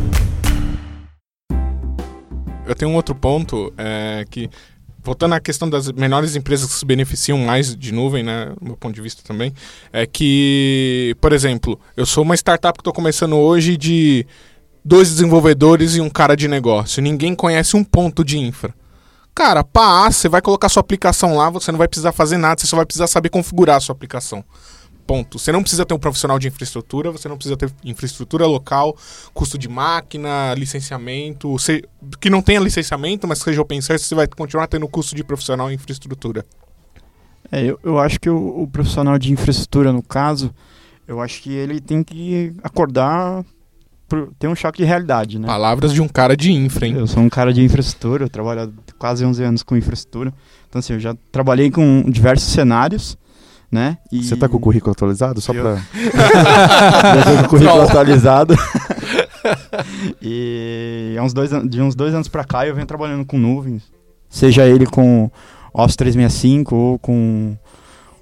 [2.67, 4.49] Eu tenho um outro ponto é, que,
[5.03, 8.77] voltando à questão das menores empresas que se beneficiam mais de nuvem, né, do meu
[8.77, 9.53] ponto de vista também,
[9.93, 14.27] é que, por exemplo, eu sou uma startup que estou começando hoje de
[14.85, 17.03] dois desenvolvedores e um cara de negócio.
[17.03, 18.75] Ninguém conhece um ponto de infra.
[19.35, 22.67] Cara, pá, você vai colocar sua aplicação lá, você não vai precisar fazer nada, você
[22.67, 24.45] só vai precisar saber configurar a sua aplicação.
[25.07, 25.39] Ponto.
[25.39, 28.97] Você não precisa ter um profissional de infraestrutura, você não precisa ter infraestrutura local,
[29.35, 31.59] custo de máquina, licenciamento.
[31.59, 31.85] Se,
[32.21, 35.71] que não tenha licenciamento, mas seja open source, você vai continuar tendo custo de profissional
[35.71, 36.45] em infraestrutura.
[37.51, 40.55] É, eu, eu acho que o, o profissional de infraestrutura, no caso,
[41.07, 43.45] eu acho que ele tem que acordar,
[44.09, 45.47] por, ter um choque de realidade, né?
[45.47, 46.95] Palavras de um cara de infra, hein?
[46.97, 50.33] Eu sou um cara de infraestrutura, eu trabalho há quase 11 anos com infraestrutura.
[50.69, 53.19] Então, assim, eu já trabalhei com diversos cenários,
[53.73, 53.97] né?
[54.13, 55.41] E Você tá com o currículo atualizado?
[55.41, 55.81] Só Eu- já
[57.25, 58.55] tô com o currículo atualizado.
[60.21, 63.83] e há uns dois, de uns dois anos pra cá eu venho trabalhando com nuvens.
[64.29, 65.31] Seja ele com
[65.73, 67.57] Office 365 ou com,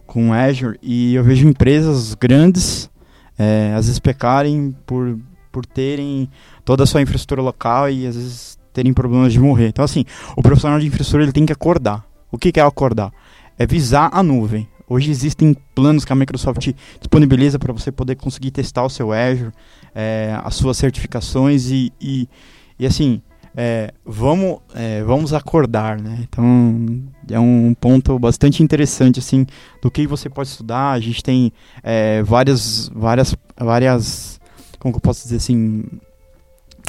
[0.07, 2.89] com Azure e eu vejo empresas grandes
[3.37, 5.19] é, às vezes pecarem por,
[5.51, 6.31] por terem
[6.65, 9.69] toda a sua infraestrutura local e às vezes terem problemas de morrer.
[9.69, 10.05] Então assim,
[10.37, 12.05] o profissional de infraestrutura ele tem que acordar.
[12.31, 13.11] O que, que é acordar?
[13.59, 14.69] É visar a nuvem.
[14.91, 19.53] Hoje existem planos que a Microsoft disponibiliza para você poder conseguir testar o seu Azure,
[19.95, 22.29] é, as suas certificações e, e,
[22.77, 23.23] e assim,
[23.57, 26.19] é, vamos, é, vamos acordar, né?
[26.23, 29.47] Então é um ponto bastante interessante assim
[29.81, 30.91] do que você pode estudar.
[30.91, 31.53] A gente tem
[31.85, 34.41] é, várias, várias, várias,
[34.81, 35.85] como que eu posso dizer assim,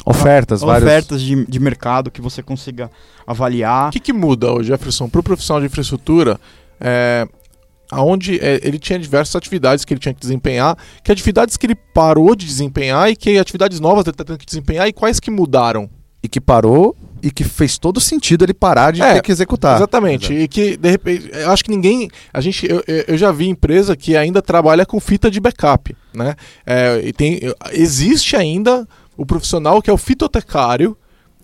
[0.04, 2.90] Ofertas, ofertas de, de mercado que você consiga
[3.24, 3.90] avaliar.
[3.90, 6.40] O que, que muda, Jefferson, para o profissional de infraestrutura?
[7.92, 11.74] Aonde é, ele tinha diversas atividades que ele tinha que desempenhar, que atividades que ele
[11.74, 15.30] parou de desempenhar e que atividades novas ele está tendo que desempenhar e quais que
[15.30, 15.90] mudaram?
[16.22, 19.76] E que parou e que fez todo sentido ele parar de É, ter que executar.
[19.76, 20.32] Exatamente.
[20.32, 22.08] E que, de repente, eu acho que ninguém.
[22.32, 25.94] A gente, eu, eu eu já vi empresa que ainda trabalha com fita de backup.
[26.14, 26.34] Né?
[26.64, 27.40] É, e tem,
[27.72, 30.96] existe ainda o profissional que é o fitotecário,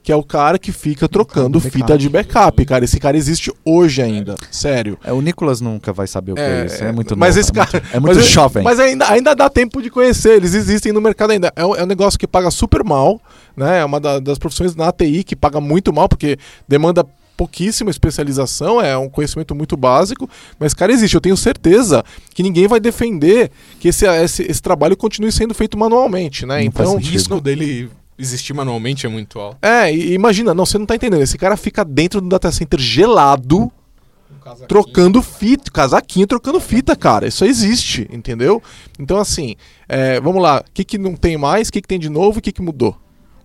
[0.08, 1.76] que é o cara que fica trocando Backup.
[1.82, 2.82] fita de backup, cara.
[2.82, 4.36] Esse cara existe hoje ainda.
[4.50, 4.98] Sério.
[5.04, 6.82] É, o Nicolas nunca vai saber o que é, É, isso.
[6.82, 8.64] É muito mas novo, esse é muito- cara- é muito mas, jovem.
[8.64, 11.52] Mas ainda, ainda dá tempo de conhecer, eles existem no mercado ainda.
[11.54, 13.20] É um, é um negócio que paga super mal,
[13.54, 13.80] né?
[13.80, 17.04] É uma da- das profissões na ATI que paga muito mal, porque demanda
[17.36, 20.26] pouquíssima especialização, é um conhecimento muito básico,
[20.58, 21.14] mas, cara, existe.
[21.16, 22.02] Eu tenho certeza
[22.34, 26.54] que ninguém vai defender que esse, esse, esse trabalho continue sendo feito manualmente, né?
[26.60, 29.58] Não então, O risco dele existir manualmente é muito alto.
[29.62, 31.22] é, e imagina, não, você não tá entendendo.
[31.22, 33.70] Esse cara fica dentro do data center gelado,
[34.66, 37.26] trocando fita, casaquinho trocando fita, cara.
[37.26, 38.62] Isso existe, entendeu?
[38.98, 39.56] Então, assim,
[39.88, 40.60] é, vamos lá.
[40.66, 41.68] O que, que não tem mais?
[41.68, 42.38] O que, que tem de novo?
[42.38, 42.96] O que, que mudou?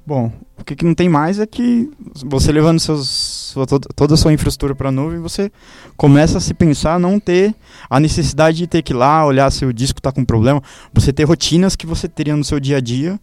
[0.06, 1.90] Bom, o que, que não tem mais é que
[2.26, 5.50] você levando seus, sua- toda- toda a sua infraestrutura para a nuvem, você
[5.96, 7.56] começa a se pensar não ter
[7.90, 10.62] a necessidade de ter que ir lá olhar se o disco está com problema.
[10.94, 13.18] Você ter rotinas que você teria no seu dia a dia,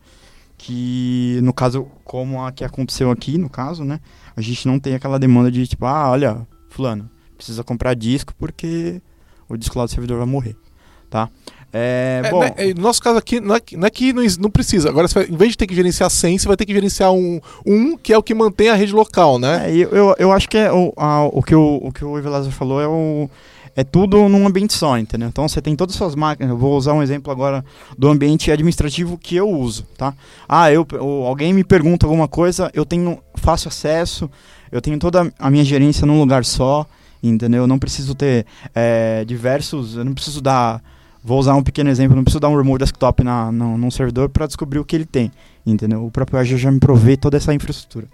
[0.62, 3.98] que no caso, como a que aconteceu aqui, no caso, né?
[4.36, 9.00] A gente não tem aquela demanda de tipo, ah, olha, fulano, precisa comprar disco porque
[9.48, 10.54] o disco lá do servidor vai morrer,
[11.08, 11.30] tá?
[11.72, 14.22] É, É, bom, né, no nosso caso aqui, não é, que- não é que não,
[14.40, 14.88] não precisa.
[14.90, 17.40] Agora, vai- em vez de ter que gerenciar 100, você vai ter que gerenciar um,
[17.64, 19.70] um que é o que mantém a rede local, né?
[19.70, 22.18] É, eu, eu, eu acho que é o, a- o que o, o que o
[22.18, 23.30] Evelazar falou é o
[23.76, 25.28] é tudo num ambiente só, entendeu?
[25.28, 26.50] Então você tem todas as suas máquinas.
[26.50, 27.64] Eu vou usar um exemplo agora
[27.96, 30.14] do ambiente administrativo que eu uso, tá?
[30.48, 30.86] Ah, eu,
[31.26, 34.30] alguém me pergunta alguma coisa, eu tenho fácil acesso,
[34.70, 36.86] eu tenho toda a minha gerência num lugar só,
[37.22, 37.62] entendeu?
[37.62, 40.82] Eu não preciso ter é, diversos, eu não preciso dar
[41.22, 44.46] Vou usar um pequeno exemplo, não preciso dar um remote desktop na, num servidor para
[44.46, 45.30] descobrir o que ele tem,
[45.66, 46.04] entendeu?
[46.04, 48.06] O próprio Azure já me provê toda essa infraestrutura.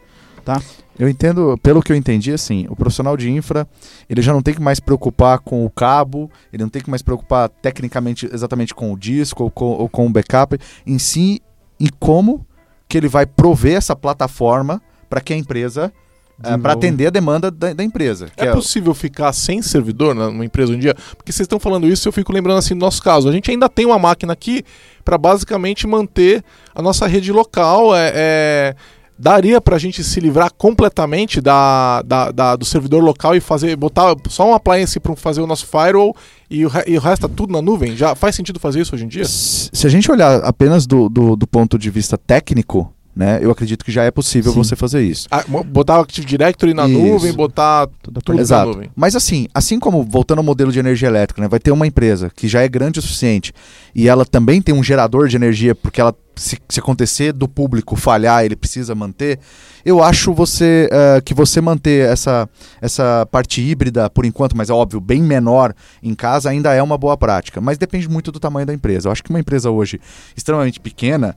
[0.98, 3.68] Eu entendo, pelo que eu entendi, assim, o profissional de infra,
[4.08, 7.02] ele já não tem que mais preocupar com o cabo, ele não tem que mais
[7.02, 11.42] preocupar tecnicamente exatamente com o disco ou com, ou com o backup, em si,
[11.78, 12.46] e como
[12.88, 14.80] que ele vai prover essa plataforma
[15.10, 15.92] para que a empresa,
[16.36, 16.72] para Desenvolva.
[16.72, 18.30] atender a demanda da, da empresa.
[18.34, 20.94] que É possível ficar sem servidor numa empresa um dia?
[21.16, 23.28] Porque vocês estão falando isso, eu fico lembrando assim do nosso caso.
[23.28, 24.62] A gente ainda tem uma máquina aqui
[25.04, 27.96] para basicamente manter a nossa rede local.
[27.96, 28.76] É, é,
[29.18, 33.74] daria para a gente se livrar completamente da, da- da- do servidor local e fazer
[33.76, 36.14] botar só um appliance para fazer o nosso firewall
[36.50, 37.96] e o, e o resto tá tudo na nuvem?
[37.96, 39.24] Já faz sentido fazer isso hoje em dia?
[39.24, 43.82] Se a gente olhar apenas do, do, do ponto de vista técnico, né, eu acredito
[43.82, 44.58] que já é possível Sim.
[44.58, 45.26] você fazer isso.
[45.30, 46.98] Ah, botar o Active Directory na Isso.
[46.98, 48.66] nuvem, botar Toda tudo Exato.
[48.68, 48.90] na nuvem.
[48.94, 52.30] Mas assim, assim como voltando ao modelo de energia elétrica, né, vai ter uma empresa
[52.36, 53.54] que já é grande o suficiente
[53.94, 57.96] e ela também tem um gerador de energia, porque ela se, se acontecer do público
[57.96, 59.38] falhar, ele precisa manter.
[59.84, 62.48] Eu acho você eh, que você manter essa,
[62.80, 66.98] essa parte híbrida por enquanto, mas é óbvio, bem menor em casa, ainda é uma
[66.98, 67.60] boa prática.
[67.60, 69.08] Mas depende muito do tamanho da empresa.
[69.08, 70.00] Eu acho que uma empresa hoje
[70.36, 71.36] extremamente pequena,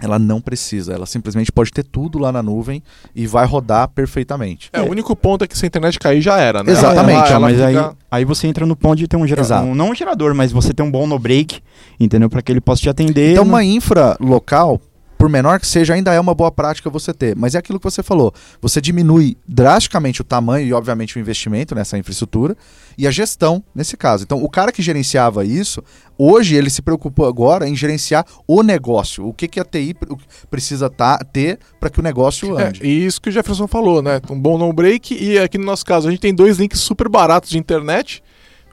[0.00, 0.92] ela não precisa.
[0.92, 2.82] Ela simplesmente pode ter tudo lá na nuvem
[3.14, 4.68] e vai rodar perfeitamente.
[4.72, 6.72] É, o único ponto é que se a internet cair já era, né?
[6.72, 9.26] Exatamente, Ela- Ah, ela mas fica- aí, aí você entra no ponto de ter um
[9.26, 9.62] gerador.
[9.64, 11.60] Um, não um gerador, mas você tem um bom no break,
[11.98, 12.28] entendeu?
[12.30, 13.32] Para que ele possa te atender.
[13.32, 13.50] Então, né?
[13.50, 14.80] uma infra local,
[15.20, 17.36] por menor que seja, ainda é uma boa prática você ter.
[17.36, 18.32] Mas é aquilo que você falou.
[18.62, 22.56] Você diminui drasticamente o tamanho e, obviamente, o investimento nessa infraestrutura
[22.96, 24.24] e a gestão nesse caso.
[24.24, 25.82] Então, o cara que gerenciava isso,
[26.16, 29.26] hoje ele se preocupa agora em gerenciar o negócio.
[29.28, 30.14] O que, que a TI pr-
[30.50, 32.80] precisa tá- ter para que o negócio É, ande.
[32.82, 34.22] e isso que o Jefferson falou, né?
[34.30, 37.10] Um bom no break e aqui no nosso caso a gente tem dois links super
[37.10, 38.22] baratos de internet,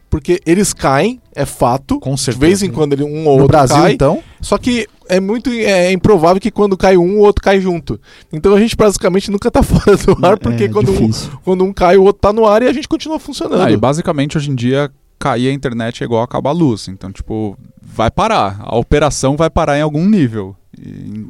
[0.09, 1.99] porque eles caem, é fato.
[1.99, 2.39] Com De certeza.
[2.45, 3.91] vez em quando ele, um ou no outro Brasil, cai.
[3.91, 7.99] então, Só que é muito é, improvável que quando cai um, o outro cai junto.
[8.31, 11.11] Então a gente basicamente nunca tá fora do ar, porque é quando, um,
[11.43, 13.61] quando um cai, o outro tá no ar e a gente continua funcionando.
[13.61, 16.87] Ah, e basicamente hoje em dia cair a internet é igual acabar a luz.
[16.87, 18.57] Então, tipo, vai parar.
[18.61, 20.55] A operação vai parar em algum nível.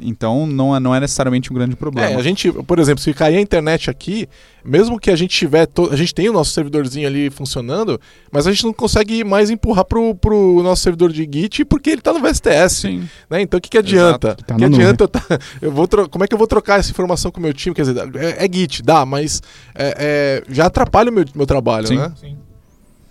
[0.02, 2.10] Então não é, não é necessariamente um grande problema.
[2.10, 4.28] É, a gente, por exemplo, se cair a internet aqui,
[4.64, 8.46] mesmo que a gente tiver, to- a gente tem o nosso servidorzinho ali funcionando, mas
[8.46, 12.12] a gente não consegue mais empurrar pro, pro nosso servidor de Git porque ele tá
[12.12, 13.08] no VSTS, Sim.
[13.30, 13.40] né?
[13.42, 14.34] Então o que, que adianta?
[14.34, 16.90] Tá que adianta eu, tá- eu vou tro- como é que eu vou trocar essa
[16.90, 17.74] informação com o meu time?
[17.74, 19.42] Quer dizer, é, é Git, dá, mas
[19.74, 21.96] é- é, já atrapalha o meu, meu trabalho, Sim.
[21.96, 22.12] né?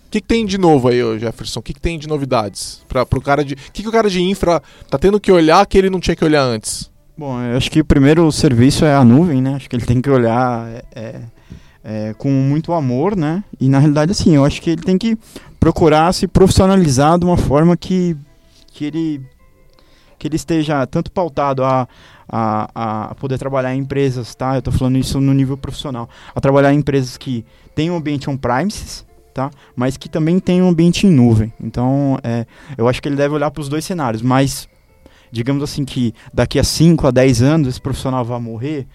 [0.08, 1.60] O que, que tem de novo aí, Jefferson?
[1.60, 2.82] O que, que tem de novidades?
[2.88, 3.56] Pra, pro cara de.
[3.56, 6.16] O que, que o cara de infra tá tendo que olhar que ele não tinha
[6.16, 6.90] que olhar antes?
[7.18, 9.56] Bom, eu acho que o primeiro serviço é a nuvem, né?
[9.56, 10.66] Acho que ele tem que olhar
[10.96, 11.22] é,
[11.84, 13.44] é, com muito amor, né?
[13.60, 15.18] E na realidade, assim, eu acho que ele tem que
[15.60, 18.16] procurar se profissionalizar de uma forma que,
[18.72, 19.22] que ele
[20.20, 21.88] que ele esteja tanto pautado a,
[22.28, 24.56] a, a poder trabalhar em empresas, tá?
[24.56, 26.10] Eu tô falando isso no nível profissional.
[26.34, 29.06] A trabalhar em empresas que têm um ambiente on-premises,
[29.38, 29.52] tá?
[29.76, 31.54] Mas que também tem um ambiente em nuvem.
[31.62, 34.68] Então, é, eu acho que ele deve olhar para os dois cenários, mas
[35.32, 38.88] digamos assim que daqui a 5 a 10 anos esse profissional vai morrer,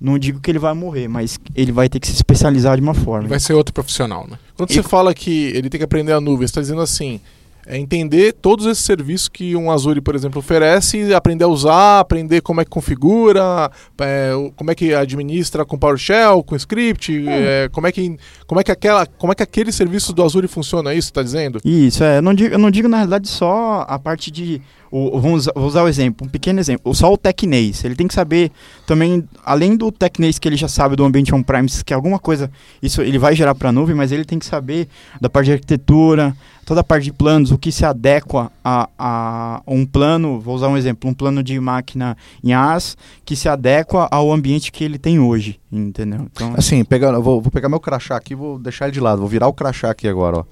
[0.00, 2.94] não digo que ele vai morrer, mas ele vai ter que se especializar de uma
[2.94, 3.28] forma.
[3.28, 4.38] Vai ser outro profissional, né?
[4.56, 7.20] Quando E- você fala que ele tem que aprender a nuvem, você está dizendo assim,
[7.66, 12.40] é entender todos esses serviços que um Azure, por exemplo, oferece, aprender a usar, aprender
[12.40, 17.88] como é que configura, é, como é que administra com PowerShell, com script, é, como
[17.88, 20.96] é que como é que aquela, como é que aquele serviço do Azure funciona, é
[20.96, 21.60] isso que tá dizendo?
[21.64, 24.62] Isso, é, eu não digo, eu não digo na realidade só a parte de.
[24.88, 26.94] O, vamos, vou usar o exemplo, um pequeno exemplo.
[26.94, 27.84] Só o Tecnase.
[27.84, 28.52] Ele tem que saber
[28.86, 32.48] também, além do Tecnase que ele já sabe do ambiente on-premise, que alguma coisa,
[32.80, 34.88] isso ele vai gerar para a nuvem, mas ele tem que saber
[35.20, 39.62] da parte de arquitetura, toda a parte de planos, o que se adequa a, a
[39.68, 44.08] um plano, vou usar um exemplo, um plano de máquina em AS, que se adequa
[44.10, 46.26] ao ambiente que ele tem hoje, entendeu?
[46.32, 49.20] Então, Assim, pegando, vou, vou pegar meu crachá aqui vou deixar ele de lado.
[49.20, 50.44] Vou virar o crachá aqui agora, ó.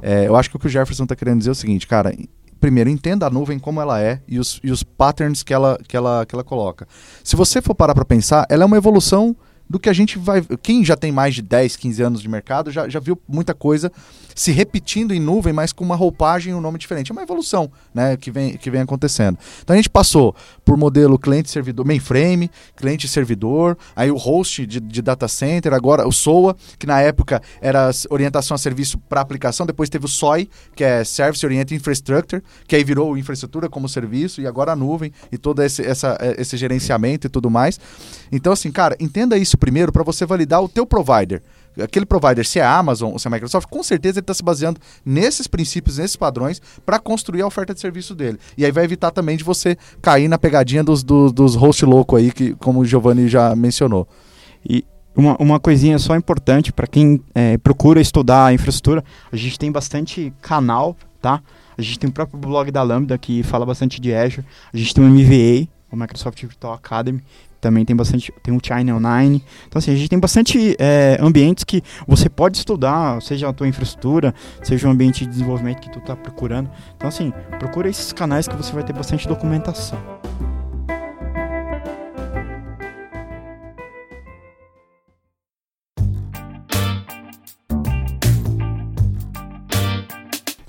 [0.00, 2.16] É, eu acho que o que o Jefferson tá querendo dizer é o seguinte, cara.
[2.60, 5.96] Primeiro, entenda a nuvem como ela é e os, e os patterns que ela, que,
[5.96, 6.86] ela, que ela coloca.
[7.22, 9.36] Se você for parar para pensar, ela é uma evolução
[9.68, 10.42] do que a gente vai.
[10.62, 13.92] Quem já tem mais de 10, 15 anos de mercado já, já viu muita coisa
[14.38, 17.10] se repetindo em nuvem, mas com uma roupagem e um nome diferente.
[17.10, 19.36] É uma evolução né, que, vem, que vem acontecendo.
[19.62, 25.26] Então a gente passou por modelo cliente-servidor, mainframe, cliente-servidor, aí o host de, de data
[25.26, 30.04] center, agora o SOA, que na época era orientação a serviço para aplicação, depois teve
[30.04, 34.70] o SOI, que é Service Oriented Infrastructure, que aí virou infraestrutura como serviço, e agora
[34.70, 37.80] a nuvem e todo esse, essa, eh, esse gerenciamento e tudo mais.
[38.30, 41.42] Então, assim, cara, entenda isso primeiro para você validar o teu provider.
[41.80, 44.34] Aquele provider, se é a Amazon ou se é a Microsoft, com certeza ele está
[44.34, 48.38] se baseando nesses princípios, nesses padrões, para construir a oferta de serviço dele.
[48.56, 52.16] E aí vai evitar também de você cair na pegadinha dos, dos, dos host louco
[52.16, 54.08] aí, que, como o Giovanni já mencionou.
[54.68, 59.58] E uma, uma coisinha só importante para quem é, procura estudar a infraestrutura, a gente
[59.58, 61.42] tem bastante canal, tá?
[61.76, 64.44] A gente tem o próprio blog da Lambda que fala bastante de Azure.
[64.72, 67.22] A gente tem o MVA, o Microsoft Virtual Academy,
[67.60, 69.42] também tem bastante, tem o China Online.
[69.66, 73.68] Então assim, a gente tem bastante é, ambientes que você pode estudar, seja a tua
[73.68, 76.70] infraestrutura, seja o ambiente de desenvolvimento que tu está procurando.
[76.96, 79.98] Então assim, procura esses canais que você vai ter bastante documentação.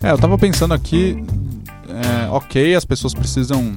[0.01, 1.21] É, eu tava pensando aqui,
[1.89, 3.75] é, ok, as pessoas precisam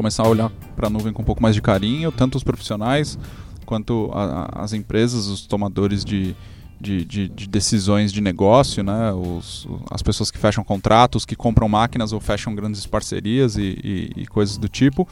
[0.00, 3.18] começar a olhar para a nuvem com um pouco mais de carinho, tanto os profissionais
[3.66, 6.34] quanto a- a- as empresas, os tomadores de,
[6.80, 9.12] de, de- de decisões de negócio, né?
[9.12, 13.78] Os, as pessoas que fecham contratos, que compram máquinas ou fecham grandes parcerias e,
[14.16, 15.06] e- e coisas do tipo.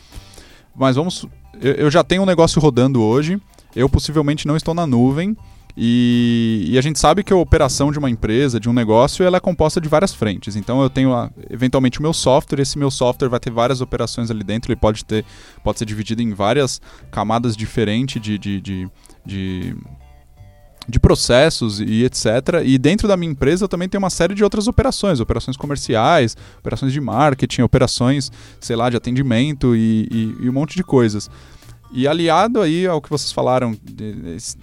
[0.74, 1.27] Mas vamos.
[1.61, 3.38] Eu, eu já tenho um negócio rodando hoje,
[3.77, 5.37] eu possivelmente não estou na nuvem.
[5.76, 9.37] E, e a gente sabe que a operação de uma empresa, de um negócio, ela
[9.37, 10.57] é composta de várias frentes.
[10.57, 14.31] Então eu tenho a- eventualmente o meu software, esse meu software vai ter várias operações
[14.31, 15.24] ali dentro, ele pode ter,
[15.62, 18.90] pode ser dividido em várias camadas diferentes de, de, de,
[19.24, 19.76] de,
[20.88, 22.26] de processos e etc.
[22.64, 26.37] E dentro da minha empresa eu também tenho uma série de outras operações, operações comerciais,
[26.59, 31.31] operações de marketing, operações, sei lá, de atendimento e, e- e um monte de coisas.
[31.90, 33.74] E aliado aí ao que vocês falaram,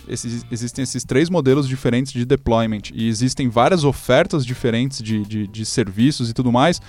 [0.08, 5.48] esses- existem esses três modelos diferentes de deployment e existem várias ofertas diferentes de, de,
[5.48, 6.80] de serviços e tudo mais.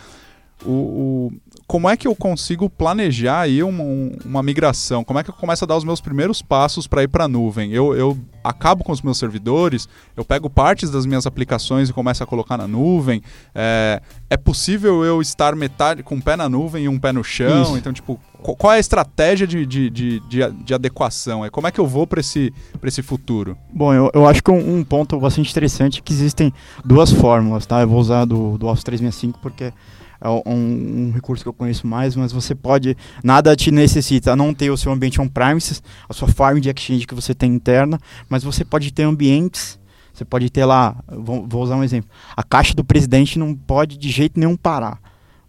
[0.64, 1.32] O, o-
[1.66, 5.02] como é que eu consigo planejar aí uma, um- uma migração?
[5.04, 7.28] Como é que eu começo a dar os meus primeiros passos para ir para a
[7.28, 7.72] nuvem?
[7.72, 12.22] Eu, eu acabo com os meus servidores, eu pego partes das minhas aplicações e começo
[12.22, 13.20] a colocar na nuvem.
[13.54, 14.00] É,
[14.30, 17.62] é possível eu estar metade com um pé na nuvem e um pé no chão?
[17.62, 17.76] Isso.
[17.76, 21.44] Então, tipo, qu- qual é a estratégia de, de, de, de, de adequação?
[21.44, 23.58] É como é que eu vou para esse, pra esse futuro?
[23.72, 26.52] Bom, eu, eu acho que um, um ponto bastante interessante é que existem
[26.84, 27.80] duas fórmulas, tá?
[27.82, 29.72] Eu vou usar do, do Office 365 porque
[30.20, 34.54] é um, um recurso que eu conheço mais, mas você pode, nada te necessita não
[34.54, 37.98] ter o seu ambiente on-premises, a sua farm de Exchange que você tem interna,
[38.28, 39.78] mas você pode ter ambientes,
[40.12, 43.98] você pode ter lá, vou, vou usar um exemplo, a caixa do presidente não pode
[43.98, 44.98] de jeito nenhum parar.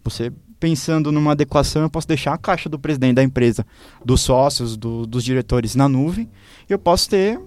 [0.04, 3.64] Você pensando numa adequação, eu posso deixar a caixa do presidente da empresa,
[4.04, 6.28] dos sócios, do- dos diretores na nuvem,
[6.68, 7.40] e eu posso ter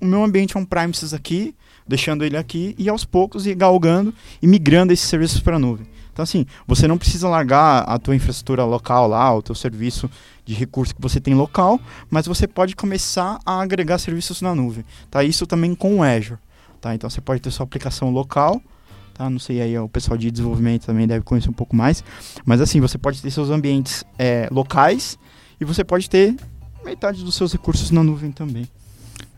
[0.00, 1.54] o meu ambiente on-premises aqui,
[1.86, 5.86] deixando ele aqui e aos poucos ir galgando e migrando esses serviços para a nuvem.
[6.14, 10.08] Então assim, você não precisa largar a tua infraestrutura local lá, o teu serviço
[10.46, 14.84] de recurso que você tem local, mas você pode começar a agregar serviços na nuvem.
[15.10, 15.24] Tá?
[15.24, 16.38] Isso também com o Azure.
[16.80, 16.94] Tá?
[16.94, 18.62] Então você pode ter sua aplicação local,
[19.12, 19.28] tá?
[19.28, 22.04] Não sei aí o pessoal de desenvolvimento também deve conhecer um pouco mais,
[22.44, 25.18] mas assim você pode ter seus ambientes é, locais
[25.60, 26.36] e você pode ter
[26.84, 28.68] metade dos seus recursos na nuvem também.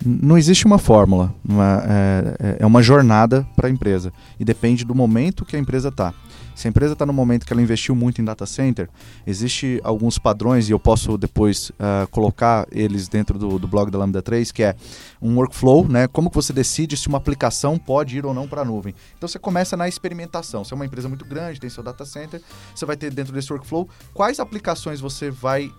[0.04, 4.94] Não existe uma fórmula, uma- é, é uma jornada para a empresa e depende do
[4.94, 6.12] momento que a empresa está.
[6.56, 8.88] Se a empresa está no momento que ela investiu muito em data center,
[9.26, 13.98] existe alguns padrões e eu posso depois ah, colocar eles dentro do, do blog da
[13.98, 14.74] Lambda 3, que é
[15.20, 16.08] um workflow, né?
[16.08, 18.94] Como que você decide se uma aplicação pode ir ou não para a nuvem.
[19.18, 20.64] Então você começa na experimentação.
[20.64, 22.40] Se é uma empresa muito grande, tem seu data center,
[22.74, 25.70] você vai ter dentro desse workflow quais aplicações você vai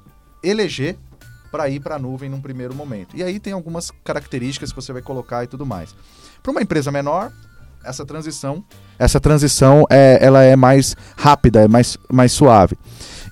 [0.44, 0.96] eleger
[1.52, 3.18] para ir para a nuvem num primeiro momento.
[3.18, 5.96] E aí tem algumas características que você vai colocar e tudo mais.
[6.44, 7.32] Para uma empresa menor,
[7.88, 8.64] essa transição,
[9.00, 12.78] essa transição é, ela é mais rápida, é mais, mais suave.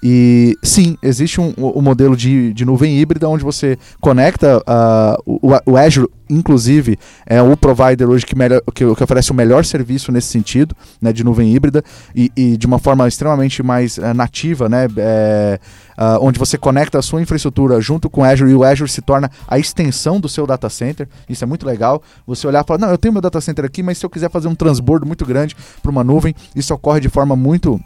[0.08, 5.40] E sim, existe um, o modelo de, de nuvem híbrida onde você conecta ah, o,
[5.66, 6.96] o Azure, inclusive,
[7.26, 11.12] é o provider hoje que, melhor, que, que oferece o melhor serviço nesse sentido, né,
[11.12, 11.84] de nuvem híbrida
[12.16, 15.60] e, e de uma forma extremamente mais eh, nativa, né, é,
[15.98, 19.02] ah, onde você conecta a sua infraestrutura junto com o Azure e o Azure se
[19.02, 21.10] torna a extensão do seu data center.
[21.28, 22.04] Isso é muito legal.
[22.28, 24.30] Você olhar e falar, não, eu tenho meu data center aqui, mas se eu quiser
[24.30, 27.82] fazer um transbordo muito grande para uma nuvem, isso ocorre de forma muito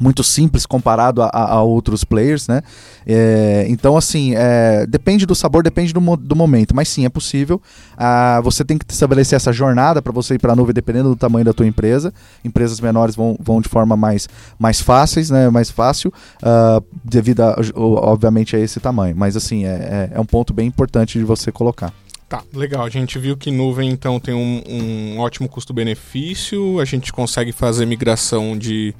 [0.00, 2.62] muito simples comparado a, a- a outros players, né?
[3.06, 7.60] É, então, assim, é, depende do sabor, depende do, do momento, mas sim, é possível.
[7.96, 11.16] Ah, você tem que estabelecer essa jornada para você ir para a nuvem, dependendo do
[11.16, 12.12] tamanho da tua empresa.
[12.44, 14.28] Empresas menores vão, vão de forma mais,
[14.58, 15.48] mais fáceis, né?
[15.50, 19.14] Mais fácil, ah, devido, a, obviamente, a esse tamanho.
[19.16, 21.92] Mas, assim, é, é, é um ponto bem importante de você colocar.
[22.28, 22.84] Tá, legal.
[22.84, 27.86] A gente viu que nuvem então tem um, um ótimo custo-benefício, a gente consegue fazer
[27.86, 28.92] migração de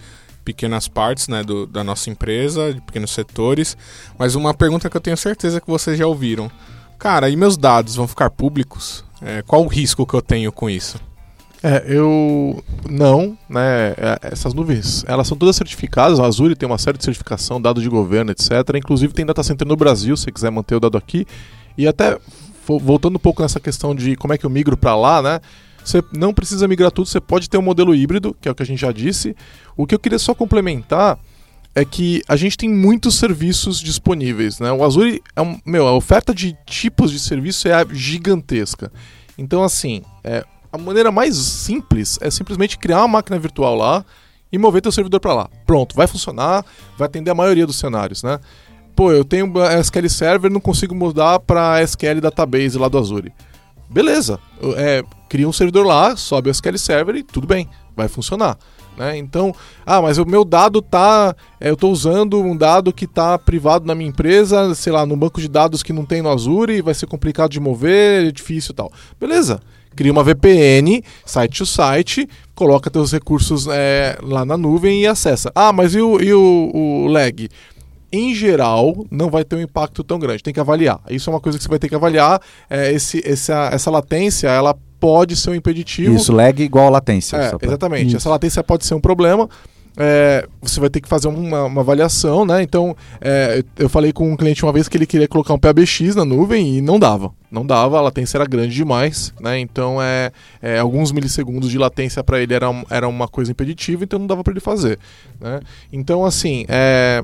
[0.47, 3.77] pequenas partes né, do- da nossa empresa, de pequenos setores.
[4.19, 6.51] Mas uma pergunta que eu tenho certeza que vocês já ouviram.
[6.99, 9.05] Cara, e meus dados vão ficar públicos?
[9.21, 10.99] É, qual o risco que eu tenho com isso?
[11.63, 13.91] É, eu não, né?
[13.97, 16.21] é, Essas nuvens, elas são todas certificadas.
[16.21, 18.51] A Azure tem uma série de certificação, dados de governo, etc.
[18.77, 21.27] Inclusive tem data center no Brasil, se quiser manter o dado aqui.
[21.77, 22.19] E até
[22.67, 25.41] vo- voltando um pouco nessa questão de como é que eu migro para lá, né?
[25.87, 28.63] Você não precisa migrar tudo, você pode ter um modelo híbrido, que é o que
[28.63, 29.37] a gente já disse.
[29.77, 31.17] O que eu queria só complementar
[31.77, 34.73] é que a gente tem muitos serviços disponíveis, né?
[34.73, 38.91] O Azure é um, meu, a oferta de tipos de serviço é gigantesca.
[39.39, 44.05] Então, assim, é, a maneira mais simples é simplesmente criar uma máquina virtual lá
[44.51, 45.51] e mover teu servidor para lá.
[45.65, 46.65] Pronto, vai funcionar,
[46.99, 48.41] vai atender a maioria dos cenários, né?
[48.97, 53.33] Pô, eu tenho SQL Server, não consigo mudar para SQL Database lá do Azure.
[53.89, 54.41] Beleza,
[54.77, 58.59] é, cria um servidor lá, sobe o SQL Server e tudo bem, vai funcionar.
[58.97, 59.19] Né?
[59.19, 59.55] Então,
[59.85, 61.35] ah, mas o meu dado tá.
[61.61, 65.17] é, eu estou usando um dado que está privado na minha empresa, sei lá, no
[65.17, 68.73] banco de dados que não tem no Azure, vai ser complicado de mover, é difícil
[68.73, 68.91] e tal.
[69.21, 69.61] Beleza.
[69.95, 75.51] Cria uma VPN, site to site, coloca teus recursos é, lá na nuvem e acessa.
[75.55, 77.49] Ah, mas e o, e o, o lag?
[78.13, 80.43] Em geral, não vai ter um impacto tão grande.
[80.43, 81.01] Tem que avaliar.
[81.09, 82.43] Isso é uma coisa que você vai ter que avaliar.
[82.69, 86.17] É, esse, essa, essa latência, ela pode ser um impeditivo.
[86.17, 87.37] Isso, lag igual a latência.
[87.37, 88.09] É, pra- exatamente.
[88.09, 88.17] Isso.
[88.17, 89.49] Essa latência pode ser um problema.
[89.99, 92.63] É, você vai ter que fazer uma, uma avaliação, né?
[92.63, 96.15] Então, é, eu falei com um cliente uma vez que ele queria colocar um PABX
[96.15, 97.33] na nuvem e não dava.
[97.51, 99.59] Não dava, a latência era grande demais, né?
[99.59, 104.19] Então, é, é, alguns milissegundos de latência para ele era, era uma coisa impeditiva, então
[104.19, 104.99] não dava para ele fazer.
[105.41, 105.61] Né?
[105.91, 107.23] Então, assim, é,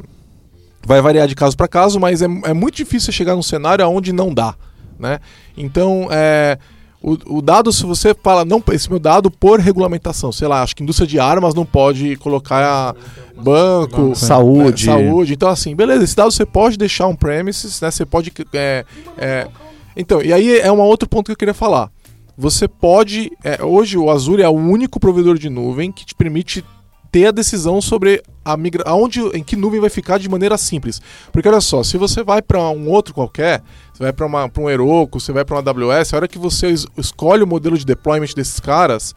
[0.87, 4.15] vai variar de caso para caso, mas é, é muito difícil chegar num cenário onde
[4.15, 4.55] não dá,
[4.99, 5.19] né?
[5.59, 6.57] Então, é,
[7.03, 10.77] o, o dado, se você fala, não, esse meu dado por regulamentação, sei lá, acho
[10.77, 12.95] que indústria de armas não pode colocar
[13.37, 14.89] banco, Saúde.
[14.89, 15.33] é, saúde.
[15.33, 17.91] Então, assim, beleza, esse dado você pode deixar um premises, né?
[17.91, 18.33] Você pode.
[18.55, 18.85] é,
[19.19, 19.49] é,
[19.97, 21.91] então, e aí é um outro ponto que eu queria falar.
[22.39, 23.31] Você pode.
[23.43, 26.65] é, hoje o Azure é o único provedor de nuvem que te permite
[27.13, 31.01] ter a decisão sobre a migra aonde, em que nuvem vai ficar de maneira simples.
[31.31, 34.27] Porque olha só, se você vai para um outro qualquer, você vai para
[34.59, 37.77] um Heroku, você vai para uma AWS, a hora que você es- escolhe o modelo
[37.77, 39.15] de deployment desses caras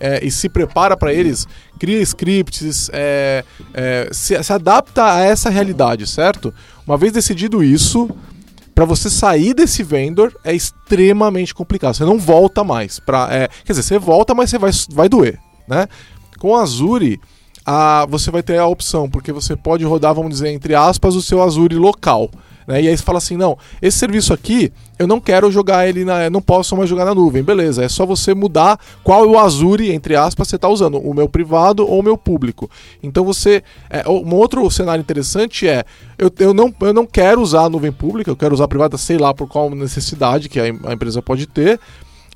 [0.00, 1.46] é, e se prepara para eles,
[1.78, 6.52] cria scripts, é, é, se, se adapta a essa realidade, certo?
[6.86, 8.10] Uma vez decidido isso,
[8.74, 11.94] para você sair desse vendor é extremamente complicado.
[11.94, 12.98] Você não volta mais.
[12.98, 15.38] Pra, é, quer dizer, você volta, mas você vai, vai doer,
[15.68, 15.86] né?
[16.40, 17.20] Com a Azure,
[17.64, 21.22] a, você vai ter a opção, porque você pode rodar, vamos dizer, entre aspas, o
[21.22, 22.30] seu Azure local.
[22.66, 22.82] Né?
[22.82, 26.30] E aí você fala assim, não, esse serviço aqui, eu não quero jogar ele na.
[26.30, 27.42] não posso mais jogar na nuvem.
[27.42, 31.14] Beleza, é só você mudar qual é o Azure, entre aspas, você está usando, o
[31.14, 32.70] meu privado ou o meu público.
[33.02, 33.62] Então você.
[33.90, 35.84] É, um outro cenário interessante é,
[36.18, 38.96] eu, eu, não, eu não quero usar a nuvem pública, eu quero usar a privada,
[38.96, 41.80] sei lá por qual necessidade que a, a empresa pode ter.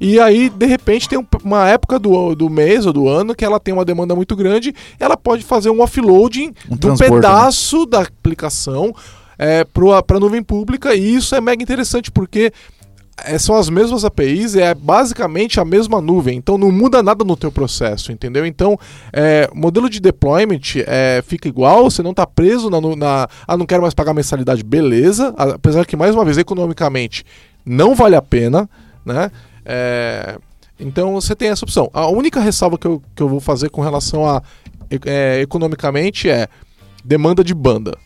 [0.01, 3.44] E aí, de repente, tem um- uma época do, do mês ou do ano que
[3.44, 7.20] ela tem uma demanda muito grande, ela pode fazer um offloading Um transbordo, né?
[7.20, 8.94] pedaço da aplicação
[9.38, 12.53] é, para a nuvem pública, e isso é mega interessante porque
[13.24, 17.36] é, são as mesmas APIs, é basicamente a mesma nuvem, então não muda nada no
[17.36, 18.46] teu processo, entendeu?
[18.46, 18.78] Então,
[19.12, 23.28] é, modelo de deployment é, fica igual, você não está preso na, na.
[23.46, 27.24] Ah, não quero mais pagar mensalidade, beleza, apesar que, mais uma vez, economicamente
[27.66, 28.68] não vale a pena,
[29.05, 29.30] né?
[29.70, 30.38] É,
[30.80, 31.90] então você tem essa opção.
[31.92, 34.42] A única ressalva que eu, que eu vou fazer com relação a
[35.04, 36.48] é, economicamente é
[37.04, 37.96] demanda de banda.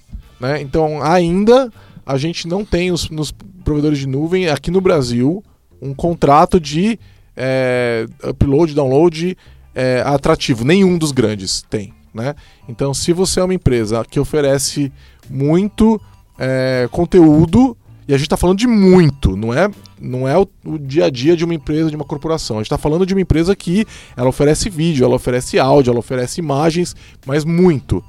[0.40, 0.60] Né?
[0.60, 1.70] Então ainda
[2.04, 3.30] a gente não tem os, nos
[3.64, 5.42] provedores de nuvem aqui no Brasil
[5.80, 6.98] um contrato de
[7.36, 9.38] é, upload, download
[9.72, 10.64] é, atrativo.
[10.64, 11.94] Nenhum dos grandes tem.
[12.12, 12.34] Né?
[12.68, 14.92] Então se você é uma empresa que oferece
[15.30, 16.00] muito
[16.36, 17.76] é, conteúdo
[18.08, 19.70] e a gente está falando de muito, não é,
[20.03, 22.57] não é o, o dia a dia de uma empresa, de uma corporação.
[22.57, 23.86] A gente está falando de uma empresa que
[24.16, 26.94] ela oferece vídeo, ela oferece áudio, ela oferece imagens,
[27.24, 28.03] mas muito.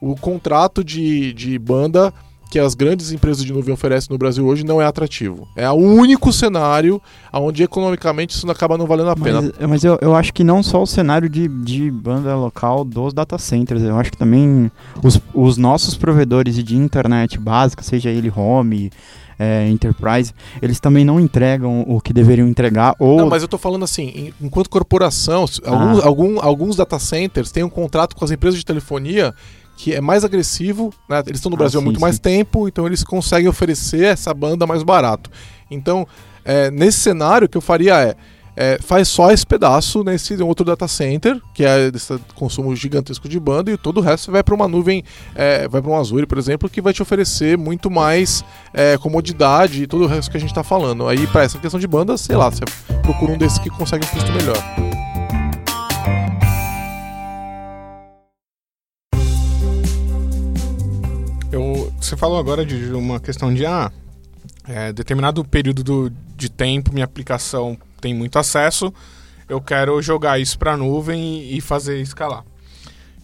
[0.00, 2.12] O contrato de, de banda
[2.50, 5.48] que as grandes empresas de nuvem oferecem no Brasil hoje não é atrativo.
[5.56, 7.00] É o único cenário
[7.32, 9.42] onde economicamente isso não acaba não valendo a pena.
[9.42, 13.12] Mas, mas eu, eu acho que não só o cenário de, de banda local dos
[13.12, 14.70] data centers, eu acho que também
[15.02, 18.90] os, os nossos provedores de internet básica, seja ele home,
[19.38, 20.32] é, enterprise,
[20.62, 24.32] eles também não entregam o que deveriam entregar ou Não, mas eu tô falando assim,
[24.40, 25.70] enquanto corporação, Ah.
[25.70, 29.34] alguns, algum- alguns data centers têm um contrato com as empresas de telefonia
[29.76, 31.22] que é mais agressivo, né?
[31.26, 32.00] Eles estão no Ah, Brasil há muito sim.
[32.02, 35.30] mais tempo, então eles conseguem oferecer essa banda mais barato.
[35.70, 36.06] Então,
[36.44, 38.14] é, nesse cenário, o que eu faria é,
[38.56, 43.38] é, faz só esse pedaço nesse outro data center, que é desse consumo gigantesco de
[43.38, 45.04] banda, e todo o resto vai para uma nuvem,
[45.34, 49.82] é, vai para um Azure, por exemplo, que vai te oferecer muito mais é, comodidade
[49.82, 51.06] e todo o resto que a gente está falando.
[51.06, 52.64] Aí, para essa questão de banda, sei lá, você
[53.02, 54.56] procura um desses que consegue um custo melhor.
[61.52, 63.90] Eu, você falou agora de uma questão de ah,
[64.68, 68.92] é, determinado período do- de tempo minha aplicação tem muito acesso,
[69.48, 72.44] eu quero jogar isso para a nuvem e, e fazer escalar.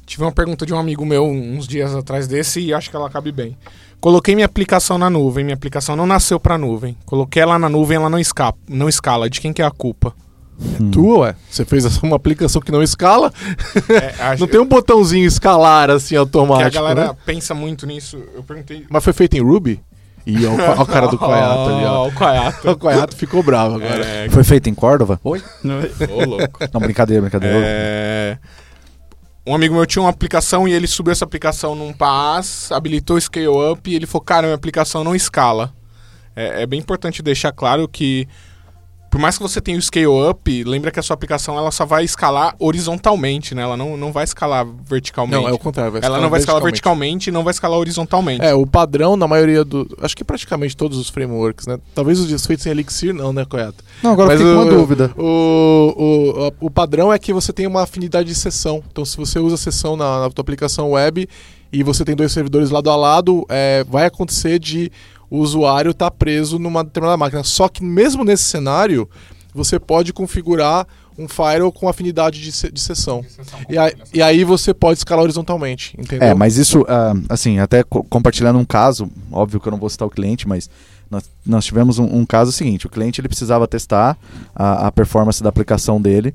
[0.05, 3.09] Tive uma pergunta de um amigo meu uns dias atrás desse e acho que ela
[3.09, 3.57] cabe bem.
[4.01, 6.97] Coloquei minha aplicação na nuvem, minha aplicação não nasceu para a nuvem.
[7.07, 9.31] Coloquei ela na nuvem, ela não escapa, não escala.
[9.31, 10.13] De quem que é a culpa?
[10.61, 10.91] Hum.
[10.91, 11.37] Tua, ué?
[11.49, 13.33] Você fez uma aplicação que não escala?
[13.89, 16.67] É, a- Não tem um botãozinho escalar assim automático.
[16.67, 17.17] a galera né?
[17.25, 18.23] pensa muito nisso.
[18.35, 18.85] Eu perguntei.
[18.91, 19.81] Mas foi feito em Ruby?
[20.25, 22.05] E ó, o ca- ó o cara do Coiato ali, ó.
[22.05, 22.71] Ó, o Coiato.
[22.71, 24.05] O Coiato ficou bravo agora.
[24.05, 25.19] É, Foi feito em Córdoba?
[25.25, 25.43] Oi?
[26.11, 26.61] ô, louco.
[26.73, 27.57] Não, brincadeira, brincadeira.
[27.61, 28.39] É,
[29.47, 33.21] Um amigo meu tinha uma aplicação e ele subiu essa aplicação num PaaS, habilitou o
[33.21, 35.73] Scale Up e ele falou, cara, minha aplicação não escala.
[36.37, 38.29] É, é bem importante deixar claro que,
[39.13, 41.85] por mais que você tenha o Scale Up, lembra que a sua aplicação ela só
[41.85, 43.61] vai escalar horizontalmente, né?
[43.61, 45.37] Ela não, não vai escalar verticalmente.
[45.43, 45.93] Não, é o contrário.
[45.93, 48.43] vai ela não vai escalar verticalmente e não vai escalar horizontalmente.
[48.43, 49.87] É, o padrão na maioria do.
[50.01, 51.79] Acho que praticamente todos os frameworks, né?
[51.95, 53.85] Talvez os dias feitos em Elixir, não, né, Coiato?
[54.03, 55.11] Não, agora Mas eu fiquei com o- uma dúvida.
[55.19, 58.83] O, o, o padrão é que você tem uma afinidade de sessão.
[58.91, 61.29] Então, se você usa sessão na, na tua aplicação web
[61.71, 64.91] e você tem dois servidores lado a lado, é, vai acontecer de
[65.33, 67.43] o usuário estar preso numa determinada máquina.
[67.43, 69.09] Só que mesmo nesse cenário,
[69.55, 70.87] você pode configurar
[71.19, 73.25] um firewall com afinidade de, se- de sessão.
[73.69, 76.29] E aí, e aí você pode escalar horizontalmente, entendeu?
[76.29, 79.89] É, mas isso, ah, assim, até co- compartilhando um caso, óbvio que eu não vou
[79.91, 80.69] citar o cliente, mas
[81.11, 84.17] Nós, nós tivemos um, um caso seguinte: o cliente ele precisava testar
[84.55, 86.35] a, a performance da aplicação dele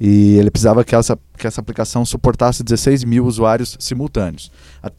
[0.00, 4.50] e ele precisava que essa, que essa aplicação suportasse 16 mil usuários simultâneos.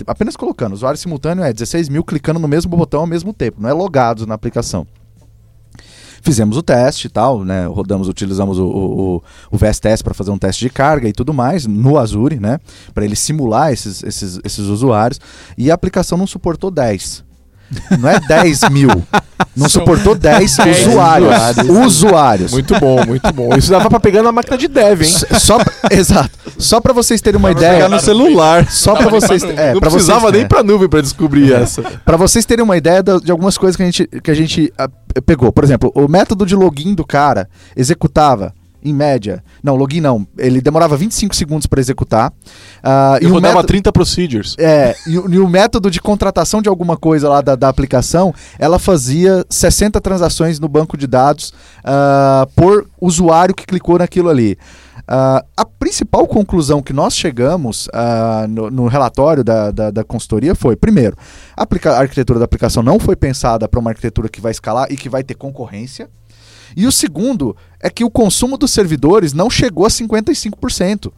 [0.05, 3.67] Apenas colocando, usuário simultâneo é 16 mil clicando no mesmo botão ao mesmo tempo, não
[3.67, 4.85] é logados na aplicação.
[6.23, 7.65] Fizemos o teste e tal, né?
[7.65, 11.33] Rodamos, utilizamos o, o, o- o VSTS para fazer um teste de carga e tudo
[11.33, 12.59] mais no Azure, né?
[12.93, 15.19] Para ele simular esses, esses, esses usuários.
[15.57, 17.23] E a aplicação não suportou 10.
[17.99, 18.89] Não é 10 mil.
[19.55, 21.29] Não suportou 10 10 usuários.
[21.85, 22.51] usuários.
[22.51, 23.55] Muito bom, muito bom.
[23.55, 25.13] Isso dava pra pegar na máquina de dev, hein?
[25.39, 26.31] Só pra- exato.
[26.57, 27.73] Só para vocês terem uma ideia.
[27.73, 28.69] Pegar no celular.
[28.69, 30.47] Só para vocês, é, não pra precisava vocês, nem é.
[30.47, 31.81] pra nuvem pra descobrir essa.
[32.05, 34.89] Para vocês terem uma ideia de algumas coisas que a gente, que a gente ah,
[35.25, 35.51] pegou.
[35.51, 38.53] Por exemplo, o método de login do cara executava,
[38.83, 39.43] em média.
[39.63, 40.25] Não, login não.
[40.37, 42.31] Ele demorava 25 segundos para executar.
[42.83, 44.55] Ah, E rodava método- 30 procedures.
[44.57, 48.33] É, e, o- e o método de contratação de alguma coisa lá da, da aplicação,
[48.59, 51.53] ela fazia 60 transações no banco de dados
[51.83, 54.57] ah, por usuário que clicou naquilo ali.
[55.07, 60.55] Ah, a principal conclusão que nós chegamos ah, no, no relatório da, da, da consultoria
[60.55, 61.17] foi, primeiro,
[61.57, 61.67] a
[61.99, 65.23] arquitetura da aplicação não foi pensada para uma arquitetura que vai escalar e que vai
[65.23, 66.09] ter concorrência.
[66.75, 71.11] E o segundo é que o consumo dos servidores não chegou a 55%.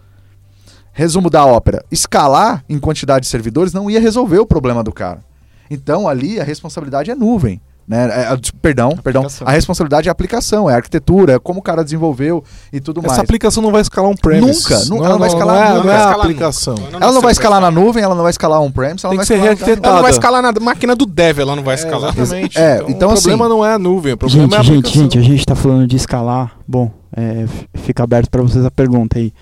[0.92, 5.24] Resumo da ópera: escalar em quantidade de servidores não ia resolver o problema do cara.
[5.70, 7.60] Então ali a responsabilidade é nuvem.
[7.86, 8.06] Né?
[8.32, 9.28] É, perdão, perdão.
[9.46, 13.00] A responsabilidade é a aplicação, é a arquitetura, é como o cara desenvolveu e tudo
[13.02, 13.20] Essa mais.
[13.20, 14.62] aplicação não vai escalar um premise.
[14.64, 16.76] Nunca, nu- ela não vai escalar Não é, não é a aplicação.
[16.76, 16.98] nunca.
[16.98, 19.26] Ela não vai escalar na nuvem, ela não vai escalar on-premise, ela Tem não vai
[19.26, 19.88] que ser rearquitetada.
[19.88, 22.18] Ela não vai escalar na máquina do dev, ela não vai escalar.
[22.18, 22.58] exatamente.
[22.58, 24.64] É, então, então, o problema assim- não é a nuvem, o problema Gente, é a
[24.64, 25.02] gente, aplicação.
[25.04, 26.54] gente, a gente tá falando de escalar.
[26.66, 27.46] Bom, é,
[27.80, 29.34] fica aberto para vocês a pergunta aí.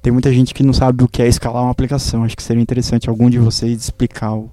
[0.00, 2.24] Tem muita gente que não sabe o que é escalar uma aplicação.
[2.24, 4.50] Acho que seria interessante algum de vocês explicar o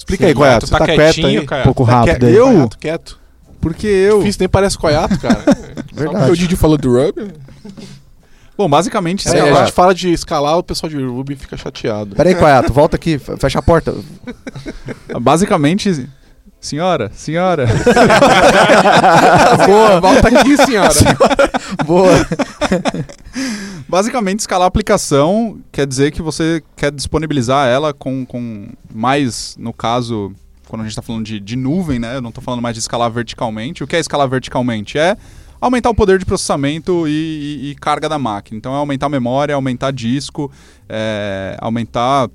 [0.00, 0.60] Explica aí, Sim, Coiato.
[0.60, 1.46] tu Você tá tá quieto aí?
[1.46, 1.60] cara.
[1.60, 2.34] Um pouco Tá rápido aí.
[2.34, 2.68] Eu?
[2.80, 3.18] Quieto.
[3.60, 4.20] Porque eu.
[4.20, 5.34] Difícil, nem parece Coiato, cara.
[5.40, 6.36] Só porque o Verdade.
[6.38, 7.30] Didi falou do Ruby.
[8.56, 12.16] Bom, basicamente, É, sei a gente fala de escalar, o pessoal de Ruby fica chateado.
[12.16, 13.94] Peraí, Coiato, volta aqui, fecha a porta.
[15.20, 16.08] Basicamente,
[16.60, 17.66] senhora, senhora.
[19.66, 20.90] Boa, volta aqui, senhora.
[21.86, 22.10] Boa.
[23.88, 29.72] Basicamente, escalar a aplicação quer dizer que você quer disponibilizar ela com, com mais, no
[29.72, 30.32] caso,
[30.68, 32.16] quando a gente está falando de, de nuvem, né?
[32.16, 33.82] Eu não estou falando mais de escalar verticalmente.
[33.82, 34.98] O que é escalar verticalmente?
[34.98, 35.16] É
[35.60, 38.56] aumentar o poder de processamento e, e- e carga da máquina.
[38.56, 40.50] Então, é aumentar a memória, aumentar disco,
[40.88, 42.30] é, aumentar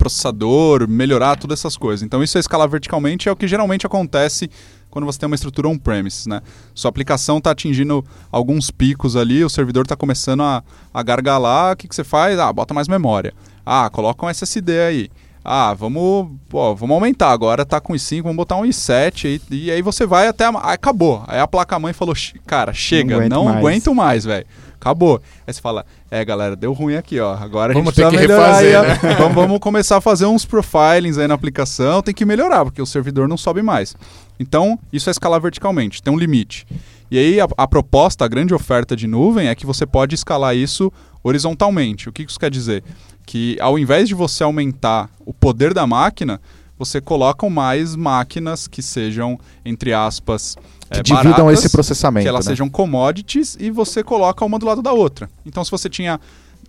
[0.00, 2.02] processador, melhorar todas essas coisas.
[2.02, 4.50] Então, isso é escalar verticalmente, é o que geralmente acontece
[4.90, 6.40] quando você tem uma estrutura on-premise, né?
[6.74, 11.76] Sua aplicação está atingindo alguns picos ali, o servidor está começando a, a gargalar, o
[11.76, 12.38] que, que você faz?
[12.38, 13.32] Ah, bota mais memória.
[13.64, 15.08] Ah, coloca um SSD aí.
[15.44, 17.30] Ah, vamos, pô, vamos aumentar.
[17.30, 20.44] Agora tá com i5, vamos botar um i7 aí, e aí você vai até.
[20.44, 21.24] A, acabou.
[21.26, 24.44] Aí a placa-mãe falou: "Che- Cara, chega, aguento não mais." aguento mais, velho.
[24.80, 25.20] Acabou.
[25.46, 27.34] Aí você fala: É, galera, deu ruim aqui, ó.
[27.34, 28.84] Agora Vamos a gente ter que refazer, ó.
[29.20, 32.00] vamos, vamos começar a fazer uns profilings aí na aplicação.
[32.00, 33.94] Tem que melhorar, porque o servidor não sobe mais.
[34.38, 36.66] Então, isso é escalar verticalmente, tem um limite.
[37.10, 40.56] E aí, a, a proposta, a grande oferta de nuvem é que você pode escalar
[40.56, 40.90] isso
[41.22, 42.08] horizontalmente.
[42.08, 42.82] O que isso quer dizer?
[43.26, 46.40] Que ao invés de você aumentar o poder da máquina,
[46.78, 50.56] você coloca mais máquinas que sejam, entre aspas,
[50.90, 52.24] Que eh, dividam baratas, esse processamento.
[52.24, 52.52] que elas né?
[52.52, 55.30] sejam commodities e você coloca uma do lado da outra.
[55.46, 56.20] Então, se você tinha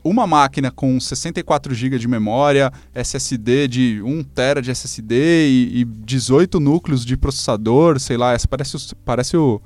[0.04, 5.16] uma máquina com 64 GB de memória, SSD de 1 TB de SSD
[5.48, 9.62] e, e 18 núcleos de processador, sei lá, essa parece, o- parece o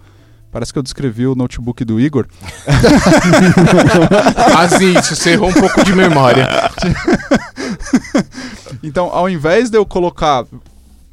[0.52, 2.26] Parece que eu descrevi o notebook do Igor.
[4.54, 6.48] Quase isso, você errou um pouco de memória.
[8.84, 10.46] Então, ao invés de eu colocar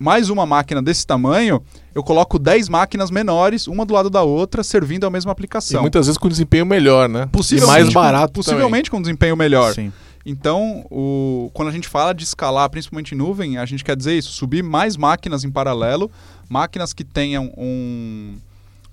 [0.03, 1.63] mais uma máquina desse tamanho,
[1.95, 5.81] eu coloco 10 máquinas menores, uma do lado da outra, servindo a mesma E aplicação.
[5.81, 7.29] muitas vezes com desempenho melhor, né?
[7.31, 9.73] Possivelmente, e mais barato Possivelmente com desempenho melhor.
[9.75, 9.93] Sim.
[10.25, 14.17] Então, o, quando a gente fala de escalar, principalmente em nuvem, a gente quer dizer
[14.17, 16.11] isso: subir mais máquinas em paralelo,
[16.49, 18.35] máquinas que tenham um,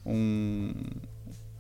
[0.06, 0.74] um-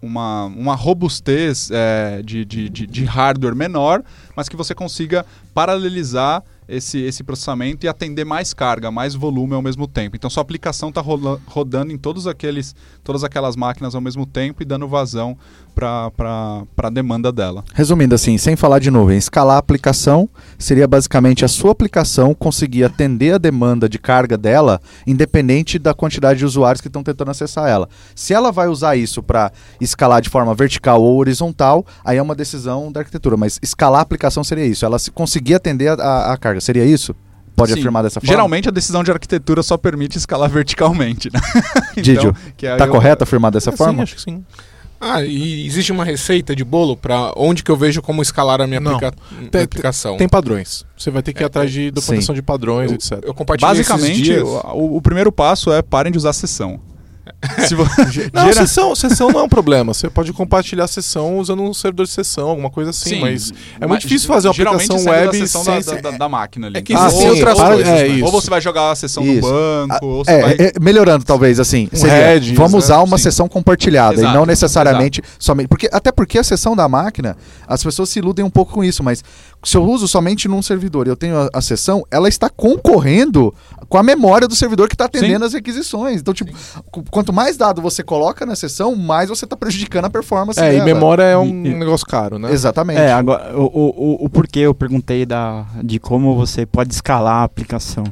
[0.01, 4.01] uma, uma robustez é, de, de, de, de hardware menor,
[4.35, 9.61] mas que você consiga paralelizar esse, esse processamento e atender mais carga, mais volume ao
[9.61, 10.15] mesmo tempo.
[10.15, 14.65] Então, sua aplicação está rodando em todos aqueles, todas aquelas máquinas ao mesmo tempo e
[14.65, 15.37] dando vazão
[15.73, 16.11] para
[16.77, 17.63] a demanda dela.
[17.73, 22.83] Resumindo assim, sem falar de nuvem, escalar a aplicação seria basicamente a sua aplicação conseguir
[22.83, 27.69] atender a demanda de carga dela, independente da quantidade de usuários que estão tentando acessar
[27.69, 27.87] ela.
[28.15, 32.35] Se ela vai usar isso para escalar de forma vertical ou horizontal, aí é uma
[32.35, 33.37] decisão da arquitetura.
[33.37, 36.85] Mas escalar a aplicação seria isso, ela se conseguir atender a, a- a carga, seria
[36.85, 37.15] isso?
[37.55, 37.79] pode Sim.
[37.79, 38.31] afirmar dessa forma?
[38.31, 41.41] Geralmente a decisão de arquitetura só permite escalar verticalmente, né?
[42.01, 44.01] Didio, que aí Tá eu- correto afirmar dessa Sim, forma?
[44.03, 44.45] acho que sim.
[45.01, 48.67] Ah, e existe uma receita de bolo para onde que eu vejo como escalar a
[48.67, 49.13] minha aplica-
[49.49, 50.17] Tem- aplicação?
[50.17, 50.85] Tem padrões.
[50.97, 53.19] Você vai ter que ir É, atrás de documentação de padrões, eu, etc.
[53.23, 54.43] eu compartilhei esses Basicamente, dias.
[54.43, 56.79] o, o primeiro passo é parem de usar sessão.
[57.67, 57.85] Se vo-
[58.33, 59.93] Não, Gera- sessão, sessão não é um problema.
[59.93, 63.51] Você pode compartilhar a sessão usando um servidor de sessão, alguma coisa assim, Sim, mas
[63.51, 66.01] é mas muito difícil fazer uma aplicação da web sessão da, sem...
[66.01, 66.77] da, da máquina ali.
[66.77, 68.23] É que Então, existem ou- outras ou- coisas, é né?
[68.25, 69.47] Ou você vai jogar a sessão Isso.
[69.47, 70.51] no banco, ou você É, vai...
[70.59, 72.77] é, melhorando talvez assim, Um seria, Redis, vamos né?
[72.79, 73.23] usar uma Sim.
[73.23, 77.37] sessão compartilhada e Exato, não necessariamente somente, porque até porque a sessão da máquina,
[77.67, 79.23] as pessoas se iludem um pouco com isso, mas
[79.63, 83.53] se eu uso somente num servidor e eu tenho a, a sessão, ela está concorrendo
[83.89, 86.21] com a memória do servidor que está atendendo as requisições.
[86.21, 86.51] Então, tipo,
[86.91, 90.69] qu- quanto mais dado você coloca na sessão, mais você está prejudicando a performance É,
[90.69, 90.85] e dela.
[90.85, 92.51] memória é um E- negócio caro, né?
[92.51, 92.99] Exatamente.
[92.99, 93.89] É, agora, o, o,
[94.23, 98.03] o, o porquê eu perguntei da, de como você pode escalar a aplicação,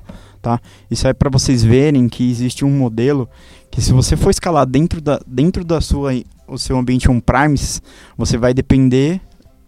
[0.41, 0.59] tá?
[0.91, 3.29] Isso é para vocês verem que existe um modelo
[3.71, 6.11] que se você for escalar dentro da, dentro da sua,
[6.47, 7.79] o seu ambiente on-premise,
[8.17, 9.21] você vai depender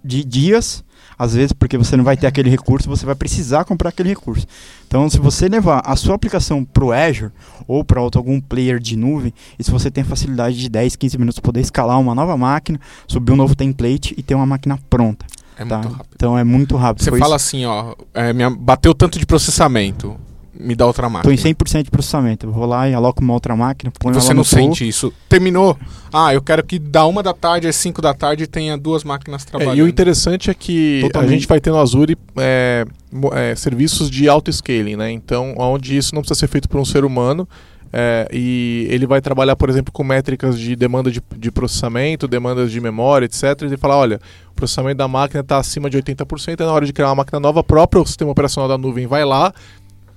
[0.03, 0.83] de dias,
[1.19, 4.47] às vezes porque você não vai ter aquele recurso, você vai precisar comprar aquele recurso.
[4.87, 7.31] Então, se você levar a sua aplicação para o Azure
[7.67, 11.39] ou para algum player de nuvem, e se você tem facilidade de 10, 15 minutos
[11.41, 15.25] poder escalar uma nova máquina, subir um novo template e ter uma máquina pronta.
[15.57, 15.79] É tá?
[15.79, 16.13] muito rápido.
[16.15, 17.03] Então é muito rápido.
[17.03, 17.47] Você Foi fala isso.
[17.47, 20.15] assim, ó, é, minha, bateu tanto de processamento,
[20.59, 21.33] me dá outra Tô máquina.
[21.33, 22.45] em 100% de processamento.
[22.45, 25.13] Eu vou lá e aloco uma outra máquina, põe Você ela não sente isso.
[25.29, 25.77] Terminou.
[26.11, 29.43] Ah, eu quero que da uma da tarde às cinco da tarde tenha duas máquinas
[29.43, 29.77] É, trabalhando.
[29.77, 31.29] e o interessante é que Totalmente.
[31.29, 32.85] a gente vai ter no Azure é,
[33.33, 35.09] é, serviços de auto-scaling, né?
[35.11, 37.47] Então, onde isso não precisa ser feito por um ser humano.
[37.91, 42.71] é, e ele vai trabalhar, por exemplo, com métricas de demanda de, de processamento, demandas
[42.71, 43.43] de memória, etc.
[43.61, 46.85] E ele fala, olha, o processamento da máquina está acima de 80%, é na hora
[46.85, 49.51] de criar uma máquina nova própria, o sistema operacional da nuvem vai lá,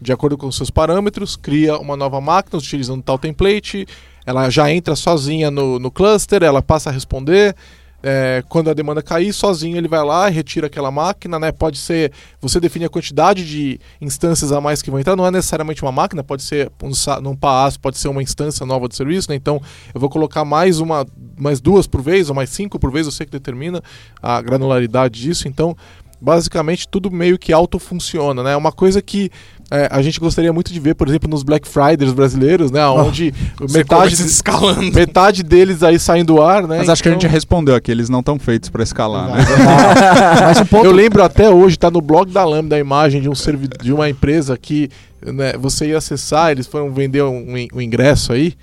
[0.03, 3.87] de acordo com seus parâmetros, cria uma nova máquina utilizando tal template,
[4.27, 7.55] ela já entra sozinha no, no cluster, ela passa a responder.
[8.03, 11.53] é, quando a demanda cair, sozinho ele vai lá e retira aquela máquina, né?
[11.53, 12.13] Pode ser.
[12.41, 15.93] Você define a quantidade de instâncias a mais que vão entrar, não é necessariamente uma
[15.93, 16.91] máquina, pode ser um,
[17.21, 19.37] num PaaS, pode ser uma instância nova de serviço, né?
[19.37, 19.63] Então
[19.95, 21.07] eu vou colocar mais uma,
[21.39, 23.81] mais duas por vez, ou mais cinco por vez, eu sei que determina
[24.21, 25.77] a granularidade disso, então
[26.23, 28.57] basicamente tudo meio que auto-funciona, né?
[28.57, 29.31] Uma coisa que
[29.71, 32.87] é, a gente gostaria muito de ver, por exemplo, nos Black Fridays brasileiros, né?
[32.87, 34.93] Onde Você metade, escalando.
[34.93, 36.79] metade deles aí saem do ar, né?
[36.79, 39.45] Mas acho que a Então- gente respondeu aqui, eles não estão feitos para escalar, né?
[40.47, 43.29] Mas um ponto Eu lembro até hoje, tá no blog da Lambda a imagem de,
[43.29, 44.89] um servi- de uma empresa que
[45.25, 48.55] né, você ia acessar, eles foram vender um, um ingresso aí,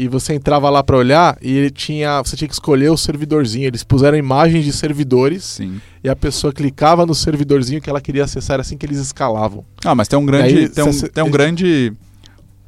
[0.00, 2.22] e você entrava lá para olhar e ele tinha.
[2.22, 3.66] Você tinha que escolher o servidorzinho.
[3.66, 5.80] Eles puseram imagens de servidores Sim.
[6.04, 9.64] e a pessoa clicava no servidorzinho que ela queria acessar assim que eles escalavam.
[9.84, 11.92] Ah, mas tem um grande, aí, tem um, tem um grande,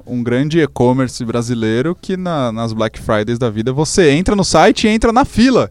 [0.04, 4.88] um grande e-commerce brasileiro que na- nas Black Fridays da vida você entra no site
[4.88, 5.70] e entra na fila.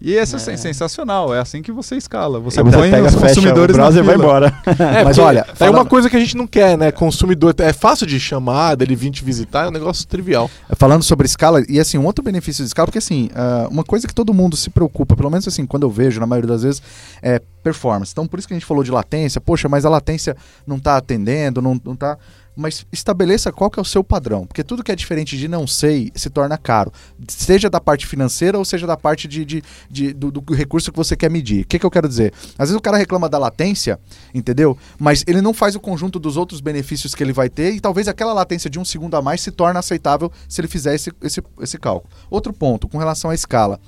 [0.00, 0.54] E essa é.
[0.54, 0.56] É.
[0.56, 2.38] sensacional, é assim que você escala.
[2.40, 4.62] Você Aí põe pega, os fecha consumidores o browser na e vai embora.
[4.66, 6.92] É, Mas olha, é uma coisa que a gente não quer, né?
[6.92, 7.54] Consumidor.
[7.58, 10.50] É fácil de chamar, dele vir te visitar, é um negócio trivial.
[10.76, 14.06] Falando sobre escala, e assim, um outro benefício de escala, porque assim, ah, uma coisa
[14.06, 16.82] que todo mundo se preocupa, pelo menos assim, quando eu vejo, na maioria das vezes,
[17.22, 18.12] é performance.
[18.12, 20.36] Então, por isso que a gente falou de latência, poxa, mas a latência
[20.66, 22.18] não está atendendo, não, não tá.
[22.56, 25.66] Mas estabeleça qual que é o seu padrão, porque tudo que é diferente de não
[25.66, 26.90] sei se torna caro,
[27.28, 30.96] seja da parte financeira ou seja da parte de, de- de- do, do recurso que
[30.96, 31.64] você quer medir.
[31.64, 32.32] O que, que eu quero dizer?
[32.58, 34.00] Às vezes o cara reclama da latência,
[34.34, 34.76] entendeu?
[34.98, 38.08] Mas ele não faz o conjunto dos outros benefícios que ele vai ter e talvez
[38.08, 41.42] aquela latência de um segundo a mais se torne aceitável se ele fizer esse, esse,
[41.60, 42.10] esse cálculo.
[42.30, 43.78] Outro ponto, com relação à escala.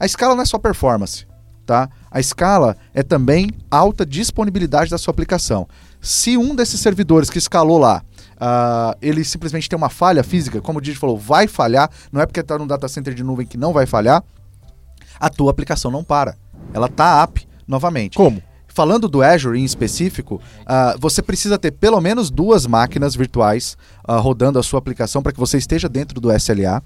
[0.00, 1.26] A escala não é só performance,
[1.66, 1.90] tá?
[2.10, 5.68] A escala é também alta disponibilidade da sua aplicação.
[6.00, 8.02] Se um desses servidores que escalou lá,
[8.46, 12.26] ah, ele simplesmente tem uma falha física, como o Didi falou, vai falhar, não é
[12.26, 14.22] porque está num data center de nuvem que não vai falhar,
[15.18, 16.36] a tua aplicação não para.
[16.74, 18.16] Ela tá up novamente.
[18.18, 18.42] Como?
[18.66, 24.16] Falando do Azure em específico, ah, você precisa ter pelo menos duas máquinas virtuais ah,
[24.18, 26.82] rodando a sua aplicação para que você esteja dentro do SLA.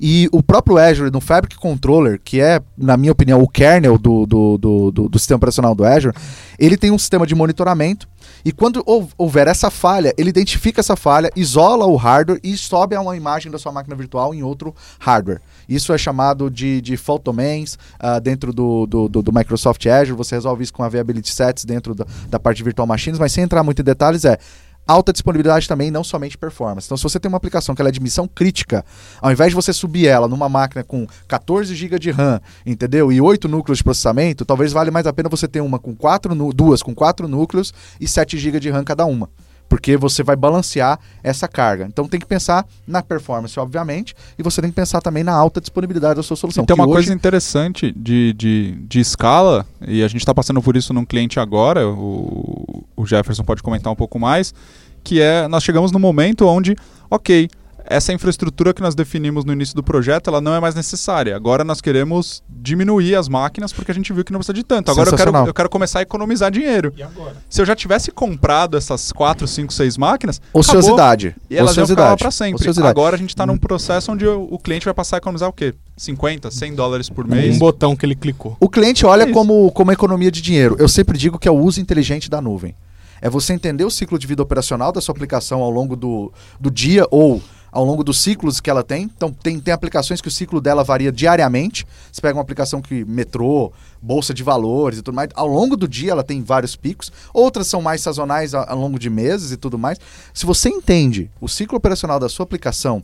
[0.00, 4.24] E o próprio Azure no Fabric Controller, que é, na minha opinião, o kernel do,
[4.26, 6.14] do, do, do- do sistema operacional do Azure,
[6.58, 8.08] ele tem um sistema de monitoramento.
[8.44, 12.94] E quando hou- houver essa falha, ele identifica essa falha, isola o hardware e sobe
[12.94, 15.40] a uma imagem da sua máquina virtual em outro hardware.
[15.68, 20.16] Isso é chamado de, de fault domains ah, dentro do, do, do- do Microsoft Azure.
[20.16, 23.32] Você resolve isso com a Viability Sets dentro da, da parte de Virtual Machines, mas
[23.32, 24.38] sem entrar muito em detalhes, é
[24.86, 26.86] alta disponibilidade também, não somente performance.
[26.86, 28.84] Então, se você tem uma aplicação que ela é de missão crítica,
[29.20, 33.10] ao invés de você subir ela numa máquina com 14 GB de RAM, entendeu?
[33.10, 36.34] E 8 núcleos de processamento, talvez vale mais a pena você ter uma com quatro,
[36.52, 39.28] duas com 4 núcleos e 7 GB de RAM cada uma.
[39.68, 41.86] Porque você vai balancear essa carga.
[41.86, 45.60] Então tem que pensar na performance, obviamente, e você tem que pensar também na alta
[45.60, 46.62] disponibilidade da sua solução.
[46.62, 50.34] E tem que uma hoje- coisa interessante de, de, de escala, e a gente está
[50.34, 54.54] passando por isso num cliente agora, o, o Jefferson pode comentar um pouco mais,
[55.02, 56.76] que é, nós chegamos num momento onde,
[57.10, 57.48] ok,
[57.88, 61.34] essa infraestrutura que nós definimos no início do projeto, ela não é mais necessária.
[61.36, 64.90] Agora nós queremos diminuir as máquinas porque a gente viu que não precisa de tanto.
[64.90, 66.92] Agora eu quero, eu quero começar a economizar dinheiro.
[66.96, 67.36] E agora?
[67.48, 71.28] Se eu já tivesse comprado essas 4, 5, 6 máquinas, Ociosidade.
[71.28, 72.56] acabou, e elas iam ficar para sempre.
[72.56, 72.90] Ociosidade.
[72.90, 75.52] Agora a gente está num processo onde o, o cliente vai passar a economizar o
[75.52, 75.74] quê?
[75.96, 77.56] 50, 100 dólares por mês?
[77.56, 78.56] Um botão que ele clicou.
[78.60, 80.76] O cliente olha É como, como economia de dinheiro.
[80.78, 82.74] Eu sempre digo que é o uso inteligente da nuvem.
[83.20, 86.70] É você entender o ciclo de vida operacional da sua aplicação ao longo do, do
[86.70, 87.42] dia ou
[87.76, 89.02] ao longo dos ciclos que ela tem.
[89.02, 91.86] Então, tem, tem aplicações que o ciclo dela varia diariamente.
[92.10, 93.70] Você pega uma aplicação que metrô,
[94.00, 95.28] bolsa de valores e tudo mais.
[95.34, 97.12] Ao longo do dia ela tem vários picos.
[97.34, 99.98] Outras são mais sazonais a- ao longo de meses e tudo mais.
[100.32, 103.02] Se você entende o ciclo operacional da sua aplicação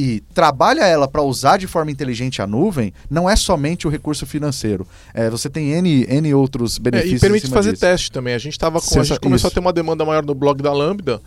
[0.00, 4.24] e trabalha ela para usar de forma inteligente a nuvem, não é somente o recurso
[4.26, 4.86] financeiro.
[5.12, 7.18] É, você tem N, N outros É, benefícios.
[7.18, 7.80] e permite fazer disso.
[7.80, 8.32] teste também.
[8.34, 9.48] A gente tava com, a gente começou isso.
[9.48, 11.20] a ter uma demanda maior no blog da Lambda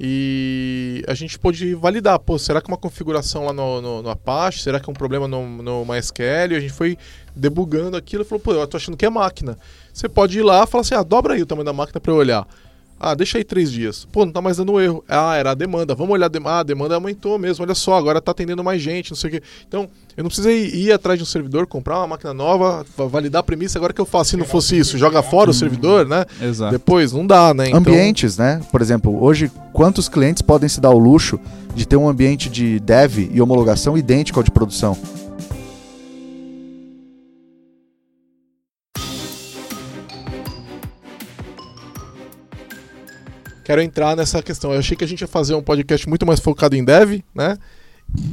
[0.00, 4.62] e a gente pôde validar, pô, será que uma configuração lá no, no, no Apache,
[4.62, 6.52] será que é um problema no, no MySQL?
[6.52, 6.96] E a gente foi
[7.34, 9.58] debugando aquilo e falou, pô, eu tô achando que é máquina.
[9.92, 12.12] Você pode ir lá e falar assim, ah, dobra aí o tamanho da máquina para
[12.12, 12.46] eu olhar.
[13.00, 14.06] Ah, deixa aí três dias.
[14.10, 15.04] Pô, não tá mais dando erro.
[15.08, 15.94] Ah, era a demanda.
[15.94, 16.56] Vamos olhar a demanda.
[16.56, 17.64] Ah, a demanda aumentou mesmo.
[17.64, 19.42] Olha só, agora tá atendendo mais gente, não sei o quê.
[19.68, 23.40] Então, eu não precisei ir atrás de um servidor, comprar uma máquina nova, va- validar
[23.40, 23.78] a premissa.
[23.78, 26.24] Agora que eu faço, se não fosse isso, joga fora o servidor, né?
[26.42, 26.72] Exato.
[26.72, 27.68] Depois, não dá, né?
[27.68, 28.60] Então, Ambientes, né?
[28.72, 31.38] Por exemplo, hoje, quantos clientes podem se dar o luxo
[31.74, 34.96] de ter um ambiente de dev e homologação idêntico ao de produção?
[43.68, 44.72] Quero entrar nessa questão.
[44.72, 47.58] Eu achei que a gente ia fazer um podcast muito mais focado em dev, né?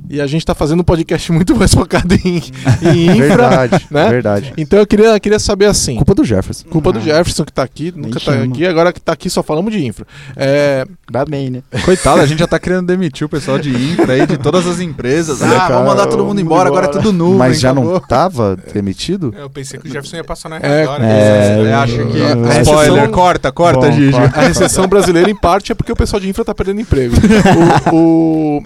[0.09, 2.41] E a gente tá fazendo um podcast muito mais focado em,
[2.81, 3.27] em infra.
[3.49, 4.09] verdade, né?
[4.09, 4.53] verdade.
[4.57, 5.95] Então eu queria, queria saber assim.
[5.97, 6.65] Culpa do Jefferson.
[6.69, 8.45] Culpa do Ah, Jefferson que tá aqui, nunca tá chama.
[8.45, 10.05] aqui, agora que tá aqui só falamos de infra.
[10.35, 11.61] É, Dá bem, né?
[11.83, 14.79] Coitado, a gente já tá querendo demitir o pessoal de infra aí, de todas as
[14.79, 15.41] empresas.
[15.41, 17.37] Ah, cara, vamos mandar todo mundo embora, agora é tudo nuvem.
[17.37, 18.07] Mas já não acabou.
[18.07, 19.33] tava demitido?
[19.37, 21.05] Eu pensei que o Jefferson ia passar na É, agora.
[21.05, 22.21] é, Você acha que.
[22.21, 24.11] A Spoiler, recessão- corta, corta, Bom, Gigi.
[24.11, 24.39] corta.
[24.39, 27.15] a recessão brasileira, em parte, é porque o pessoal de infra tá perdendo emprego.
[27.91, 28.63] o, o,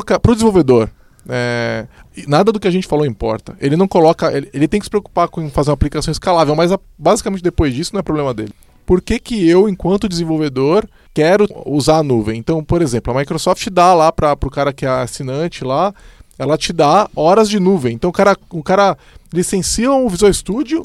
[0.00, 0.88] ca- pro desenvolvedor,
[1.28, 1.86] é,
[2.26, 3.56] nada do que a gente falou importa.
[3.60, 4.32] Ele não coloca.
[4.32, 7.74] Ele, ele tem que se preocupar com fazer uma aplicação escalável, mas a- basicamente depois
[7.74, 8.52] disso não é problema dele.
[8.86, 12.38] Por que, que eu, enquanto desenvolvedor, quero usar a nuvem?
[12.38, 15.94] Então, por exemplo, a Microsoft dá lá para o cara que é assinante lá,
[16.38, 17.94] ela te dá horas de nuvem.
[17.94, 18.96] Então o cara, o cara
[19.32, 20.82] licencia o Visual Studio,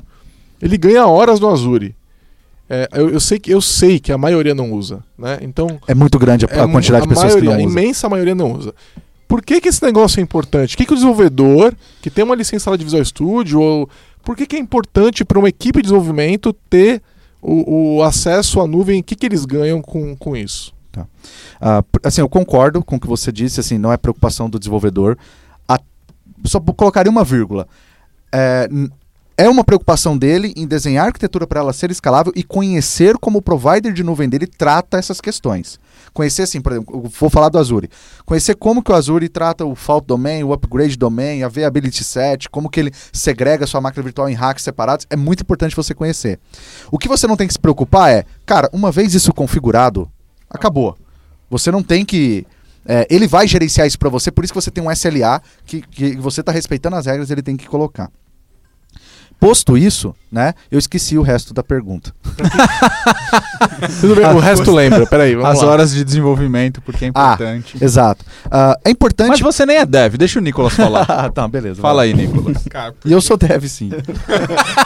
[0.62, 1.95] ele ganha horas no Azure.
[2.70, 5.38] É, eu, eu sei que eu sei que a maioria não usa, né?
[5.41, 7.68] Então É muito grande a, a é, quantidade de a pessoas maioria, que não A
[7.68, 7.72] usam.
[7.82, 8.74] imensa maioria não usa.
[9.28, 10.76] Por que, que esse negócio é importante?
[10.76, 13.89] O que, que o desenvolvedor, que tem uma licença lá de Visual Studio, ou
[14.24, 17.01] por que, que é importante para uma equipe de desenvolvimento ter
[17.41, 18.99] o, o acesso à nuvem?
[18.99, 20.74] O que, que eles ganham com, com isso?
[21.61, 24.57] Ah, p- assim, eu concordo com o que você disse, assim, não é preocupação do
[24.57, 25.18] desenvolvedor.
[25.68, 25.80] A-
[26.45, 27.68] só colocaria uma vírgula.
[28.32, 28.68] É,
[29.38, 33.38] é uma preocupação dele em desenhar a arquitetura para ela ser escalável e conhecer como
[33.38, 35.79] o provider de nuvem dele trata essas questões.
[36.11, 37.88] Conhecer, assim, por exemplo, vou falar do Azure.
[38.25, 42.49] Conhecer como que o Azure trata o fault domain, o upgrade domain, a viability set,
[42.49, 46.39] como que ele segrega sua máquina virtual em racks separados, é muito importante você conhecer.
[46.91, 50.09] O que você não tem que se preocupar é, cara, uma vez isso configurado,
[50.49, 50.97] acabou.
[51.47, 52.43] Você não tem que.
[52.83, 55.81] é, ele vai gerenciar isso para você, por isso que você tem um SLA que,
[55.83, 58.09] que você está respeitando as regras, ele tem que colocar.
[59.39, 60.53] Posto isso, né?
[60.71, 62.11] Eu esqueci o resto da pergunta.
[64.01, 65.05] Tudo bem, o resto lembra.
[65.05, 65.67] Peraí, vamos As lá.
[65.71, 67.77] horas de desenvolvimento, porque é Ah, importante.
[67.83, 68.25] Exato.
[68.49, 69.29] Ah, é importante.
[69.29, 71.05] Mas você nem é dev, deixa o Nicolas falar.
[71.09, 71.81] ah, tá, beleza.
[71.81, 72.07] Fala vai.
[72.07, 72.63] aí, Nicolas.
[72.69, 73.91] Cara, E eu sou dev, sim.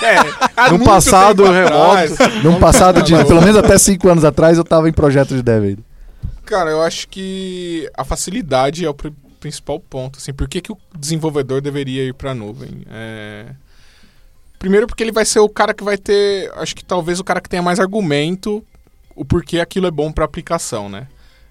[0.02, 1.74] é, muito passado remoto.
[1.76, 2.44] atrás.
[2.44, 5.64] Num passado de pelo menos até cinco anos atrás, eu tava em projeto de dev
[5.64, 5.82] ainda.
[6.46, 10.18] Cara, eu acho que a facilidade é o pri- principal ponto.
[10.20, 12.82] Assim, por que, que o desenvolvedor deveria ir para a nuvem?
[12.92, 13.46] É,
[14.62, 17.42] Primeiro porque ele vai ser o cara que vai ter, acho que talvez o cara
[17.42, 18.64] que tenha mais argumento
[19.16, 21.08] o porquê aquilo é bom para aplicação, né?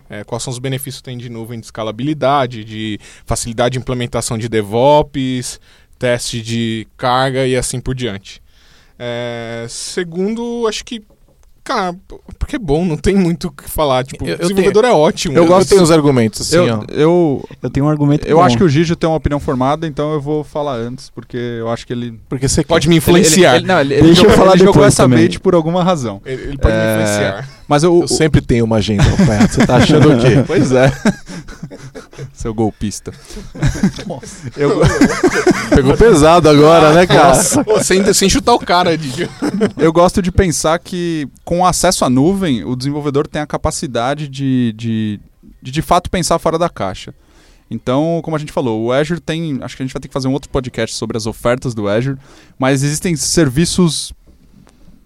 [0.08, 4.38] É, quais são os benefícios que tem de nuvem de escalabilidade, de facilidade de implementação
[4.38, 5.60] de DevOps,
[5.98, 8.40] teste de carga e assim por diante.
[8.96, 11.02] É, segundo, acho que,
[11.74, 11.94] cara,
[12.38, 14.04] porque é bom, não tem muito o que falar.
[14.04, 15.36] Tipo, Eu- eu o desenvolvedor é ótimo.
[15.36, 16.84] Eu, gosto tenho os argumentos, assim, Eu, ó.
[16.92, 18.42] eu, Eu tenho um argumento eu bom.
[18.42, 21.68] acho que o Gigi tem uma opinião formada, então eu vou falar antes, porque eu
[21.70, 22.18] acho que ele.
[22.28, 23.56] Porque você Pode me influenciar.
[23.56, 25.20] Ele, ele- não, ele, Deixa ele eu falar ele jogou essa também.
[25.20, 26.20] bait por alguma razão.
[26.24, 27.48] Ele, ele pode me É, influenciar.
[27.70, 29.54] Mas eu, Eu sempre tenho uma agenda, Alfaiate.
[29.54, 30.42] Você tá achando o quê?
[30.44, 30.90] Pois é.
[32.34, 33.12] Seu golpista.
[34.56, 34.80] Eu,
[35.70, 37.38] Pegou pesado agora, né, cara?
[37.64, 39.30] Pô, sem, sem chutar o cara, Didi.
[39.78, 44.72] eu gosto de pensar que com acesso à nuvem, o desenvolvedor tem a capacidade de,
[44.76, 45.20] de,
[45.62, 47.14] de, de fato pensar fora da caixa.
[47.70, 49.60] Então, como a gente falou, o Azure tem.
[49.62, 51.86] Acho que a gente vai ter que fazer um outro podcast sobre as ofertas do
[51.86, 52.18] Azure,
[52.58, 54.12] mas existem serviços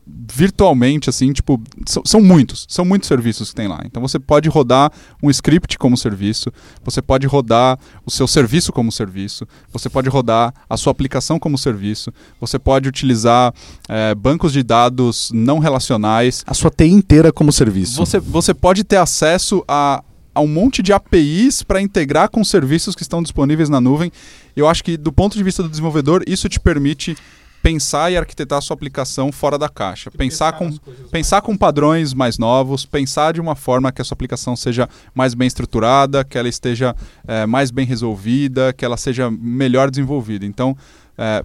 [0.06, 3.80] virtualmente, assim, tipo, são, são muitos, são muitos serviços que tem lá.
[3.84, 4.92] Então você pode rodar
[5.22, 6.52] um script como serviço,
[6.84, 11.56] você pode rodar o seu serviço como serviço, você pode rodar a sua aplicação como
[11.56, 13.54] serviço, você pode utilizar
[13.88, 17.96] eh, bancos de dados não relacionais, A sua TI inteira como serviço.
[17.96, 20.02] você, você pode ter acesso a,
[20.34, 24.12] a um monte de APIs para integrar com serviços que estão disponíveis na nuvem.
[24.54, 27.16] Eu acho que, do ponto de vista do desenvolvedor, isso te permite
[27.64, 30.10] pensar e arquitetar a sua aplicação fora da caixa.
[30.10, 30.70] Pensar com,
[31.10, 35.32] pensar com padrões mais novos, pensar de uma forma que a sua aplicação seja mais
[35.32, 36.94] bem estruturada, que ela esteja
[37.26, 40.44] eh, mais bem resolvida, que ela seja melhor desenvolvida.
[40.44, 40.76] Então,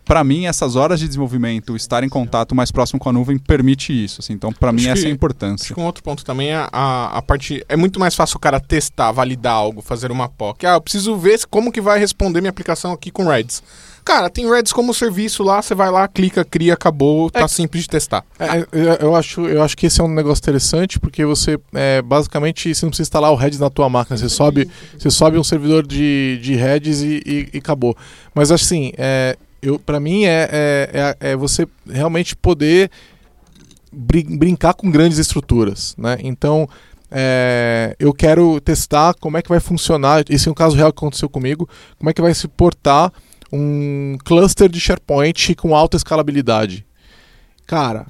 [0.03, 3.93] para mim, essas horas de desenvolvimento, estar em contato mais próximo com a nuvem, permite
[3.93, 4.19] isso.
[4.19, 4.33] assim.
[4.33, 5.75] Então, para mim, Acho essa que- é a Acho importância.
[5.75, 7.63] que um outro ponto também é a, a parte.
[7.69, 10.65] É muito mais fácil o cara testar, validar algo, fazer uma POC.
[10.65, 13.61] Ah, eu preciso ver como que vai responder minha aplicação aqui com Reds.
[14.09, 17.89] Cara, tem Reds como serviço lá, você vai lá, clica, cria, acabou, tá simples de
[17.89, 18.25] testar.
[18.39, 18.65] É,
[19.05, 22.83] eu, acho, eu acho que esse é um negócio interessante, porque você, é, basicamente, você
[22.87, 24.17] não precisa instalar o Redis na tua máquina.
[24.17, 27.95] Você sobe, você sobe um servidor de, de Redis e, e- e acabou.
[28.33, 32.89] Mas, assim, é, eu, pra mim, é, é, é, é você realmente poder
[33.93, 36.17] brin- brincar com grandes estruturas, né?
[36.23, 36.67] Então,
[37.11, 40.23] é, eu quero testar como é que vai funcionar.
[40.27, 41.69] Esse é um caso real que aconteceu comigo.
[41.99, 43.13] Como é que vai se portar
[43.51, 46.85] um cluster de SharePoint com alta escalabilidade?
[47.65, 48.07] Cara,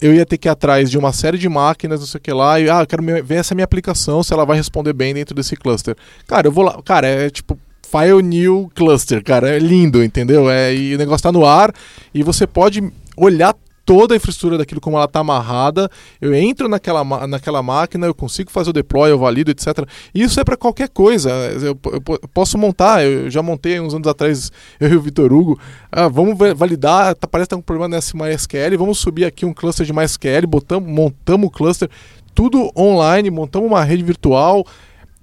[0.00, 2.32] eu ia ter que ir atrás de uma série de máquinas, não sei o que
[2.32, 5.34] lá, e ah, eu quero ver essa minha aplicação, se ela vai responder bem dentro
[5.34, 5.96] desse cluster.
[6.26, 10.50] Cara, eu vou lá, cara, é tipo File New Cluster, cara, é lindo, entendeu?
[10.50, 11.72] É, e o negócio tá no ar
[12.12, 12.82] e você pode
[13.16, 13.54] olhar
[13.86, 15.88] toda a infraestrutura daquilo como ela tá amarrada.
[16.20, 19.88] Eu entro naquela, naquela máquina, eu consigo fazer o deploy, eu valido, etc.
[20.12, 21.30] Isso é para qualquer coisa.
[21.30, 25.32] Eu, eu eu posso montar, eu já montei uns anos atrás, eu e o Vitor
[25.32, 25.58] Hugo.
[25.90, 29.46] Ah, vamos va- validar, tá, parece que tá um problema nesse MySQL, vamos subir aqui
[29.46, 31.88] um cluster de MySQL, botamos, montamos o cluster,
[32.34, 34.66] tudo online, montamos uma rede virtual.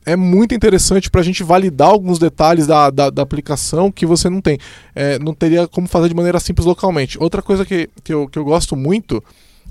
[0.06, 4.30] É muito interessante para a gente validar alguns detalhes da, da, da aplicação que você
[4.30, 4.58] não tem.
[4.94, 7.18] É, não teria como fazer de maneira simples localmente.
[7.20, 9.24] Outra coisa que, que, eu, que eu gosto muito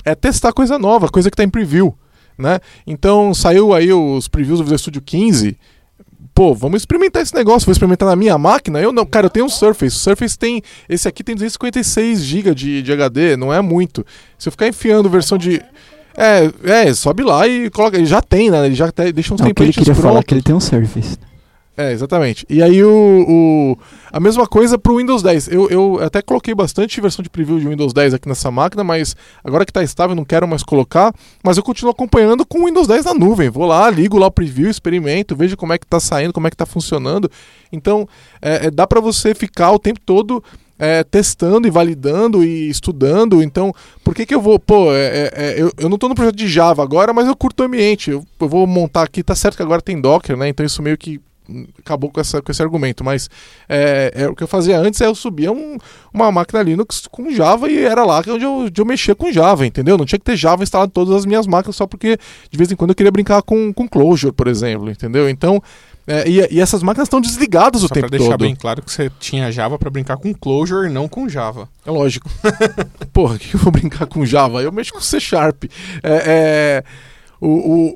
[0.05, 1.95] é testar coisa nova, coisa que está em preview.
[2.39, 2.61] Né?
[2.87, 5.57] Então saiu aí os previews do Visual Studio 15.
[6.35, 7.66] Pô, vamos experimentar esse negócio.
[7.66, 8.80] Vou experimentar na minha máquina.
[8.80, 9.97] Eu não, cara, eu tenho um Surface.
[9.97, 10.62] O Surface tem.
[10.89, 14.05] Esse aqui tem 256 GB de, de HD, não é muito.
[14.39, 15.62] Se eu ficar enfiando versão de.
[16.17, 16.51] É,
[16.89, 17.97] é, sobe lá e coloca.
[17.97, 18.67] Ele já tem, né?
[18.67, 20.27] Ele já te- deixa uns Não, o que ele templates queria falar é prontos.
[20.29, 21.17] que ele tem um Surface.
[21.75, 22.45] É, exatamente.
[22.51, 23.79] E aí o, o-
[24.13, 25.49] a mesma coisa pro Windows 10.
[25.49, 29.17] Eu, eu até coloquei bastante versão de preview de Windows 10 aqui nessa máquina, mas
[29.43, 32.67] agora que tá estável eu não quero mais colocar, mas eu continuo acompanhando com o
[32.67, 33.49] Windows 10 na nuvem.
[33.49, 36.51] Vou lá, ligo lá o preview, experimento, vejo como é que tá saindo, como é
[36.51, 37.31] que tá funcionando.
[37.73, 38.07] Então,
[38.43, 40.45] é, é, dá para você ficar o tempo todo
[40.83, 43.41] é, testando e validando e estudando.
[43.41, 43.72] Então,
[44.03, 44.59] por que que eu vou...
[44.59, 47.37] Pô, é, é, é, eu, eu não tô no projeto de Java agora, mas eu
[47.37, 48.11] curto o ambiente.
[48.11, 50.49] Eu, eu vou montar aqui, tá certo que agora tem Docker, né?
[50.49, 51.20] Então isso meio que
[51.78, 53.28] acabou com, essa, com esse argumento, mas
[53.68, 55.76] é, é, o que eu fazia antes é eu subia um-
[56.14, 59.66] uma máquina Linux com Java e era lá onde eu, onde eu mexia com Java,
[59.66, 59.99] entendeu?
[59.99, 62.16] Não tinha que ter Java instalado em todas as minhas máquinas só porque
[62.51, 65.28] de vez em quando eu queria brincar com, com Clojure, por exemplo, entendeu?
[65.28, 65.61] Então,
[66.07, 68.40] é, e, e essas máquinas estão desligadas o Só pra tempo deixar todo.
[68.40, 71.68] bem claro que você tinha Java pra brincar com Clojure e não com Java.
[71.86, 72.28] É lógico.
[73.12, 74.62] Porra, que eu vou brincar com Java?
[74.62, 75.64] Eu mexo com C Sharp.
[76.03, 76.84] É, é,
[77.40, 77.94] o, o,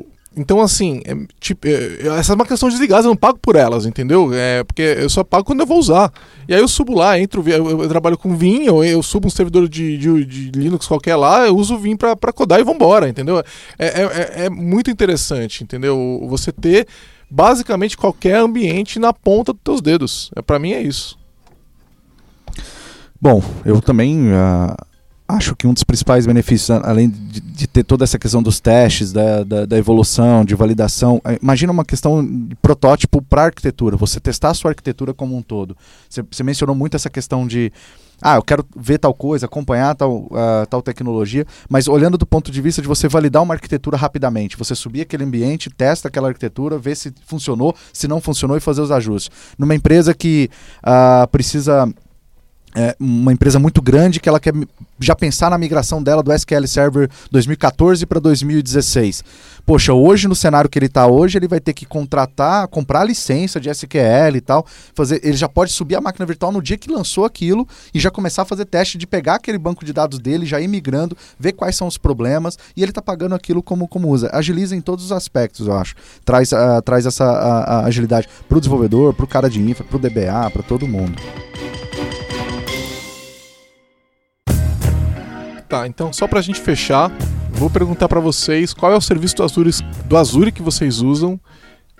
[0.00, 0.06] o-
[0.36, 4.30] então, assim, é, tipo, é, essas máquinas são desligadas, eu não pago por elas, entendeu?
[4.34, 6.12] É, porque eu só pago quando eu vou usar.
[6.48, 9.30] E aí eu subo lá, entro, eu, eu- trabalho com Vim, eu, eu subo um
[9.30, 12.64] servidor de, de, de Linux qualquer lá, eu uso o Vim pra, pra codar e
[12.64, 13.38] vambora, entendeu?
[13.38, 13.44] É,
[13.78, 14.02] é,
[14.42, 16.26] é- é muito interessante, entendeu?
[16.28, 16.88] Você ter
[17.30, 20.30] basicamente qualquer ambiente na ponta dos teus dedos.
[20.36, 21.18] É, pra mim é isso.
[23.20, 24.76] Bom, eu também ah,
[25.26, 29.12] acho que um dos principais benefícios, além de, de ter toda essa questão dos testes,
[29.12, 34.20] da, da, da evolução, de validação, eh, imagina uma questão de protótipo para arquitetura, você
[34.20, 35.76] testar a sua arquitetura como um todo.
[36.08, 37.72] Você, você mencionou muito essa questão de,
[38.20, 42.50] ah, eu quero ver tal coisa, acompanhar tal, ah, tal tecnologia, mas olhando do ponto
[42.50, 46.78] de vista de você validar uma arquitetura rapidamente, você subir aquele ambiente, testa aquela arquitetura,
[46.78, 49.30] ver se funcionou, se não funcionou e fazer os ajustes.
[49.58, 50.48] Numa empresa que
[50.82, 51.88] ah, precisa
[52.74, 54.52] é, uma empresa muito grande que ela quer
[54.98, 59.22] já pensar na migração dela do SQL Server 2014 para 2016.
[59.64, 63.60] Poxa, hoje no cenário que ele está hoje, ele vai ter que contratar, comprar licença
[63.60, 66.90] de SQL e tal, fazer, ele já pode subir a máquina virtual no dia que
[66.90, 70.44] lançou aquilo e já começar a fazer teste de pegar aquele banco de dados dele,
[70.44, 74.08] já ir migrando, ver quais são os problemas e ele está pagando aquilo como, como
[74.08, 74.30] usa.
[74.32, 75.94] Agiliza em todos os aspectos, eu acho.
[76.24, 79.96] Traz, ah, traz essa ah, agilidade para o desenvolvedor, para o cara de infra, para
[79.96, 81.22] o DBA, para todo mundo.
[85.74, 87.10] Tá, então só pra gente fechar,
[87.50, 89.70] vou perguntar pra vocês qual é o serviço do Azure,
[90.04, 91.40] do Azure que vocês usam,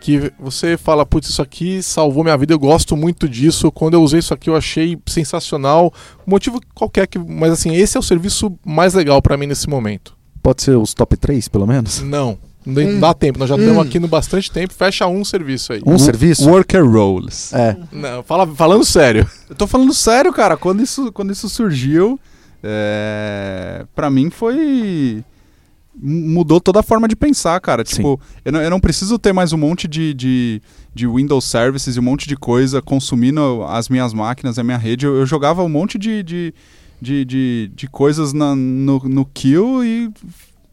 [0.00, 4.02] que você fala, putz, isso aqui salvou minha vida, eu gosto muito disso, quando eu
[4.04, 5.92] usei isso aqui eu achei sensacional,
[6.24, 10.16] motivo qualquer, que, mas assim, esse é o serviço mais legal pra mim nesse momento.
[10.40, 12.00] Pode ser os top 3, pelo menos?
[12.00, 15.82] Não, não dá tempo, nós já estamos aqui no bastante tempo, fecha um serviço aí.
[15.84, 16.48] Um serviço?
[16.48, 17.52] Worker roles.
[17.52, 17.76] É.
[17.90, 19.28] Não, fala, falando sério.
[19.50, 20.56] Eu tô falando sério, cara.
[20.56, 22.20] Quando isso, quando isso surgiu,
[22.64, 23.84] é...
[23.94, 25.22] para mim foi.
[25.96, 27.84] Mudou toda a forma de pensar, cara.
[27.84, 30.60] Tipo, eu não, eu não preciso ter mais um monte de, de,
[30.92, 35.06] de Windows Services e um monte de coisa consumindo as minhas máquinas, a minha rede.
[35.06, 36.52] Eu, eu jogava um monte de, de,
[37.00, 40.10] de, de, de coisas na- no, no kill e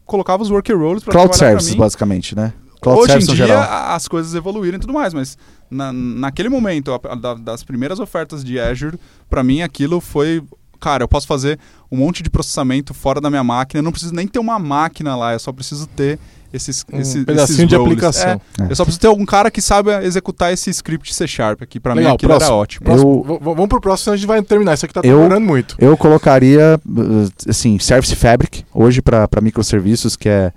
[0.04, 2.52] colocava os worker roles pra Cloud Services, basicamente, né?
[2.80, 3.62] Cloud Hoje em dia geral.
[3.94, 5.38] as coisas evoluíram e tudo mais, mas
[5.70, 8.98] na, naquele momento, a- a- da- das primeiras ofertas de Azure,
[9.30, 10.42] pra mim aquilo foi.
[10.82, 11.60] Cara, eu posso fazer
[11.92, 15.14] um monte de processamento fora da minha máquina, eu não preciso nem ter uma máquina
[15.14, 16.18] lá, eu só preciso ter
[16.52, 17.92] esses, Um esse- pedacinho esses de roles.
[17.92, 18.40] aplicação.
[18.58, 18.66] É, É.
[18.70, 21.78] Eu só preciso ter algum cara que saiba executar esse script C Sharp aqui.
[21.80, 22.58] Pra mim Legal, aquilo era próximo.
[22.58, 22.84] ótimo.
[22.86, 24.74] Próximo, Eu- v- vamos pro próximo, senão a gente vai terminar.
[24.74, 25.74] Isso aqui tá demorando muito.
[25.78, 30.52] Eu colocaria, uh, assim, Service Fabric, hoje para microserviços, que é,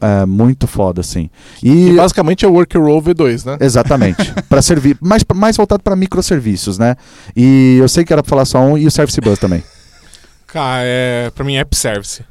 [0.00, 1.30] é muito foda, assim.
[1.62, 3.56] E E, basicamente é o Worker Row V2, né?
[3.60, 4.16] exatamente,
[4.48, 6.96] para servir, mais, mais voltado para microserviços, né?
[7.36, 9.62] E eu sei que era pra falar só um, e o Service Bus também.
[10.46, 12.22] Cara, é, pra mim é App Service.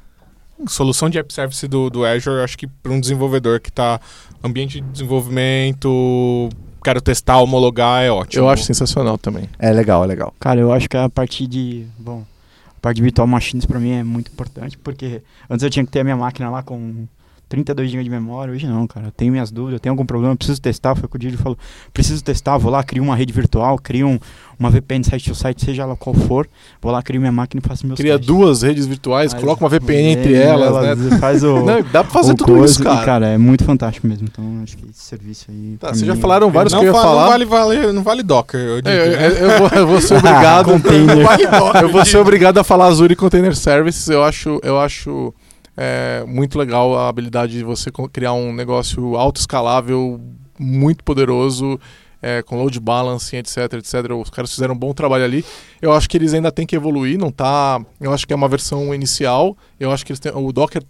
[0.67, 3.99] Solução de App Service do, do Azure, eu acho que para um desenvolvedor que tá
[4.43, 6.49] ambiente de desenvolvimento,
[6.83, 8.43] quero testar, homologar, é ótimo.
[8.43, 9.49] Eu acho sensacional também.
[9.59, 10.33] É legal, é legal.
[10.39, 11.85] Cara, eu acho que a parte de.
[11.97, 12.23] Bom,
[12.69, 15.91] a parte de virtual machines pra mim é muito importante, porque antes eu tinha que
[15.91, 17.05] ter a minha máquina lá com
[17.51, 19.07] 32 GB de memória, hoje não, cara.
[19.07, 20.95] Eu tenho minhas dúvidas, eu tenho algum problema, eu preciso testar.
[20.95, 21.57] Foi o que o Didi falou.
[21.93, 24.17] Preciso testar, vou lá, crio uma rede virtual, crio um,
[24.57, 26.47] uma VPN site to site, seja lá qual for.
[26.81, 28.27] Vou lá, crio minha máquina e faço meus Cria testes.
[28.27, 31.17] duas redes virtuais, Faz- coloca uma VPN entre é, elas, né?
[31.19, 31.59] Faz o.
[31.65, 33.27] Não, dá pra fazer tudo coisa, isso, e, cara.
[33.27, 34.27] é muito fantástico mesmo.
[34.31, 35.75] Então, acho que esse serviço aí.
[35.77, 37.21] Tá, vocês já falaram vários não, que eu ia fa- falar.
[37.23, 38.59] Não vale, vale, não vale Docker.
[38.61, 39.37] Eu, É, eu, né?
[39.55, 40.65] eu vou, eu vou ser obrigado.
[40.71, 41.23] Container.
[41.25, 41.81] Vale Docker.
[41.81, 44.07] eu vou ser obrigado a falar Azure Container Services.
[44.07, 45.33] Eu acho, eu acho
[45.75, 50.19] é, muito legal a habilidade de você criar um negócio autoescalável,
[50.59, 51.79] muito poderoso,
[52.21, 54.11] é, com load balancing, etc, etc.
[54.11, 55.43] Os caras fizeram um bom trabalho ali.
[55.81, 57.83] Eu acho que eles ainda têm que evoluir, não tá.
[57.99, 59.57] Eu acho que é uma versão inicial.
[59.79, 60.83] Eu acho que têm, o Docker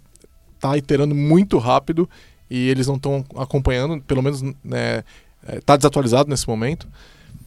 [0.60, 2.08] tá iterando muito rápido
[2.50, 5.02] e eles não estão acompanhando, pelo menos né,
[5.46, 6.86] é, tá desatualizado nesse momento.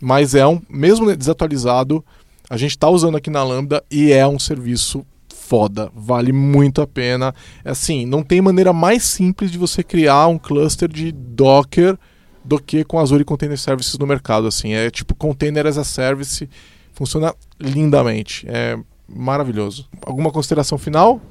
[0.02, 2.04] Mas é um, mesmo desatualizado,
[2.50, 5.06] a gente está usando aqui na Lambda e é um serviço
[5.46, 7.34] foda, vale muito a pena.
[7.64, 11.98] É Assim, não tem maneira mais simples de você criar um cluster de Docker
[12.44, 14.48] do que com Azure Container Services no mercado.
[14.48, 16.50] Assim, é tipo Container as a Service,
[16.94, 18.78] funciona lindamente, é
[19.08, 19.88] maravilhoso.
[20.06, 21.22] Alguma consideração final?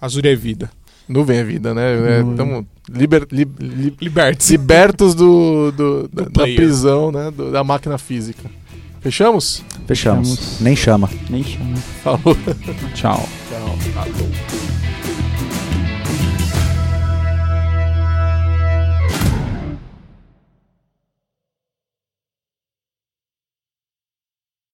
[0.00, 0.70] Azure é vida.
[1.08, 1.96] Nuvem é vida, né?
[1.96, 2.30] Nuvem.
[2.32, 4.52] Estamos liber, li, li, Liberte-se.
[4.52, 6.56] libertos do, do- da, da player.
[6.56, 7.30] prisão, né?
[7.30, 8.50] do- da máquina física.
[9.00, 9.62] Fechamos?
[9.86, 10.30] Fechamos.
[10.30, 10.60] Fechamos.
[10.60, 11.08] Nem chama.
[11.30, 11.76] Nem chama.
[12.02, 12.36] Falou.
[12.94, 13.28] Tchau.
[13.50, 14.55] Tchau.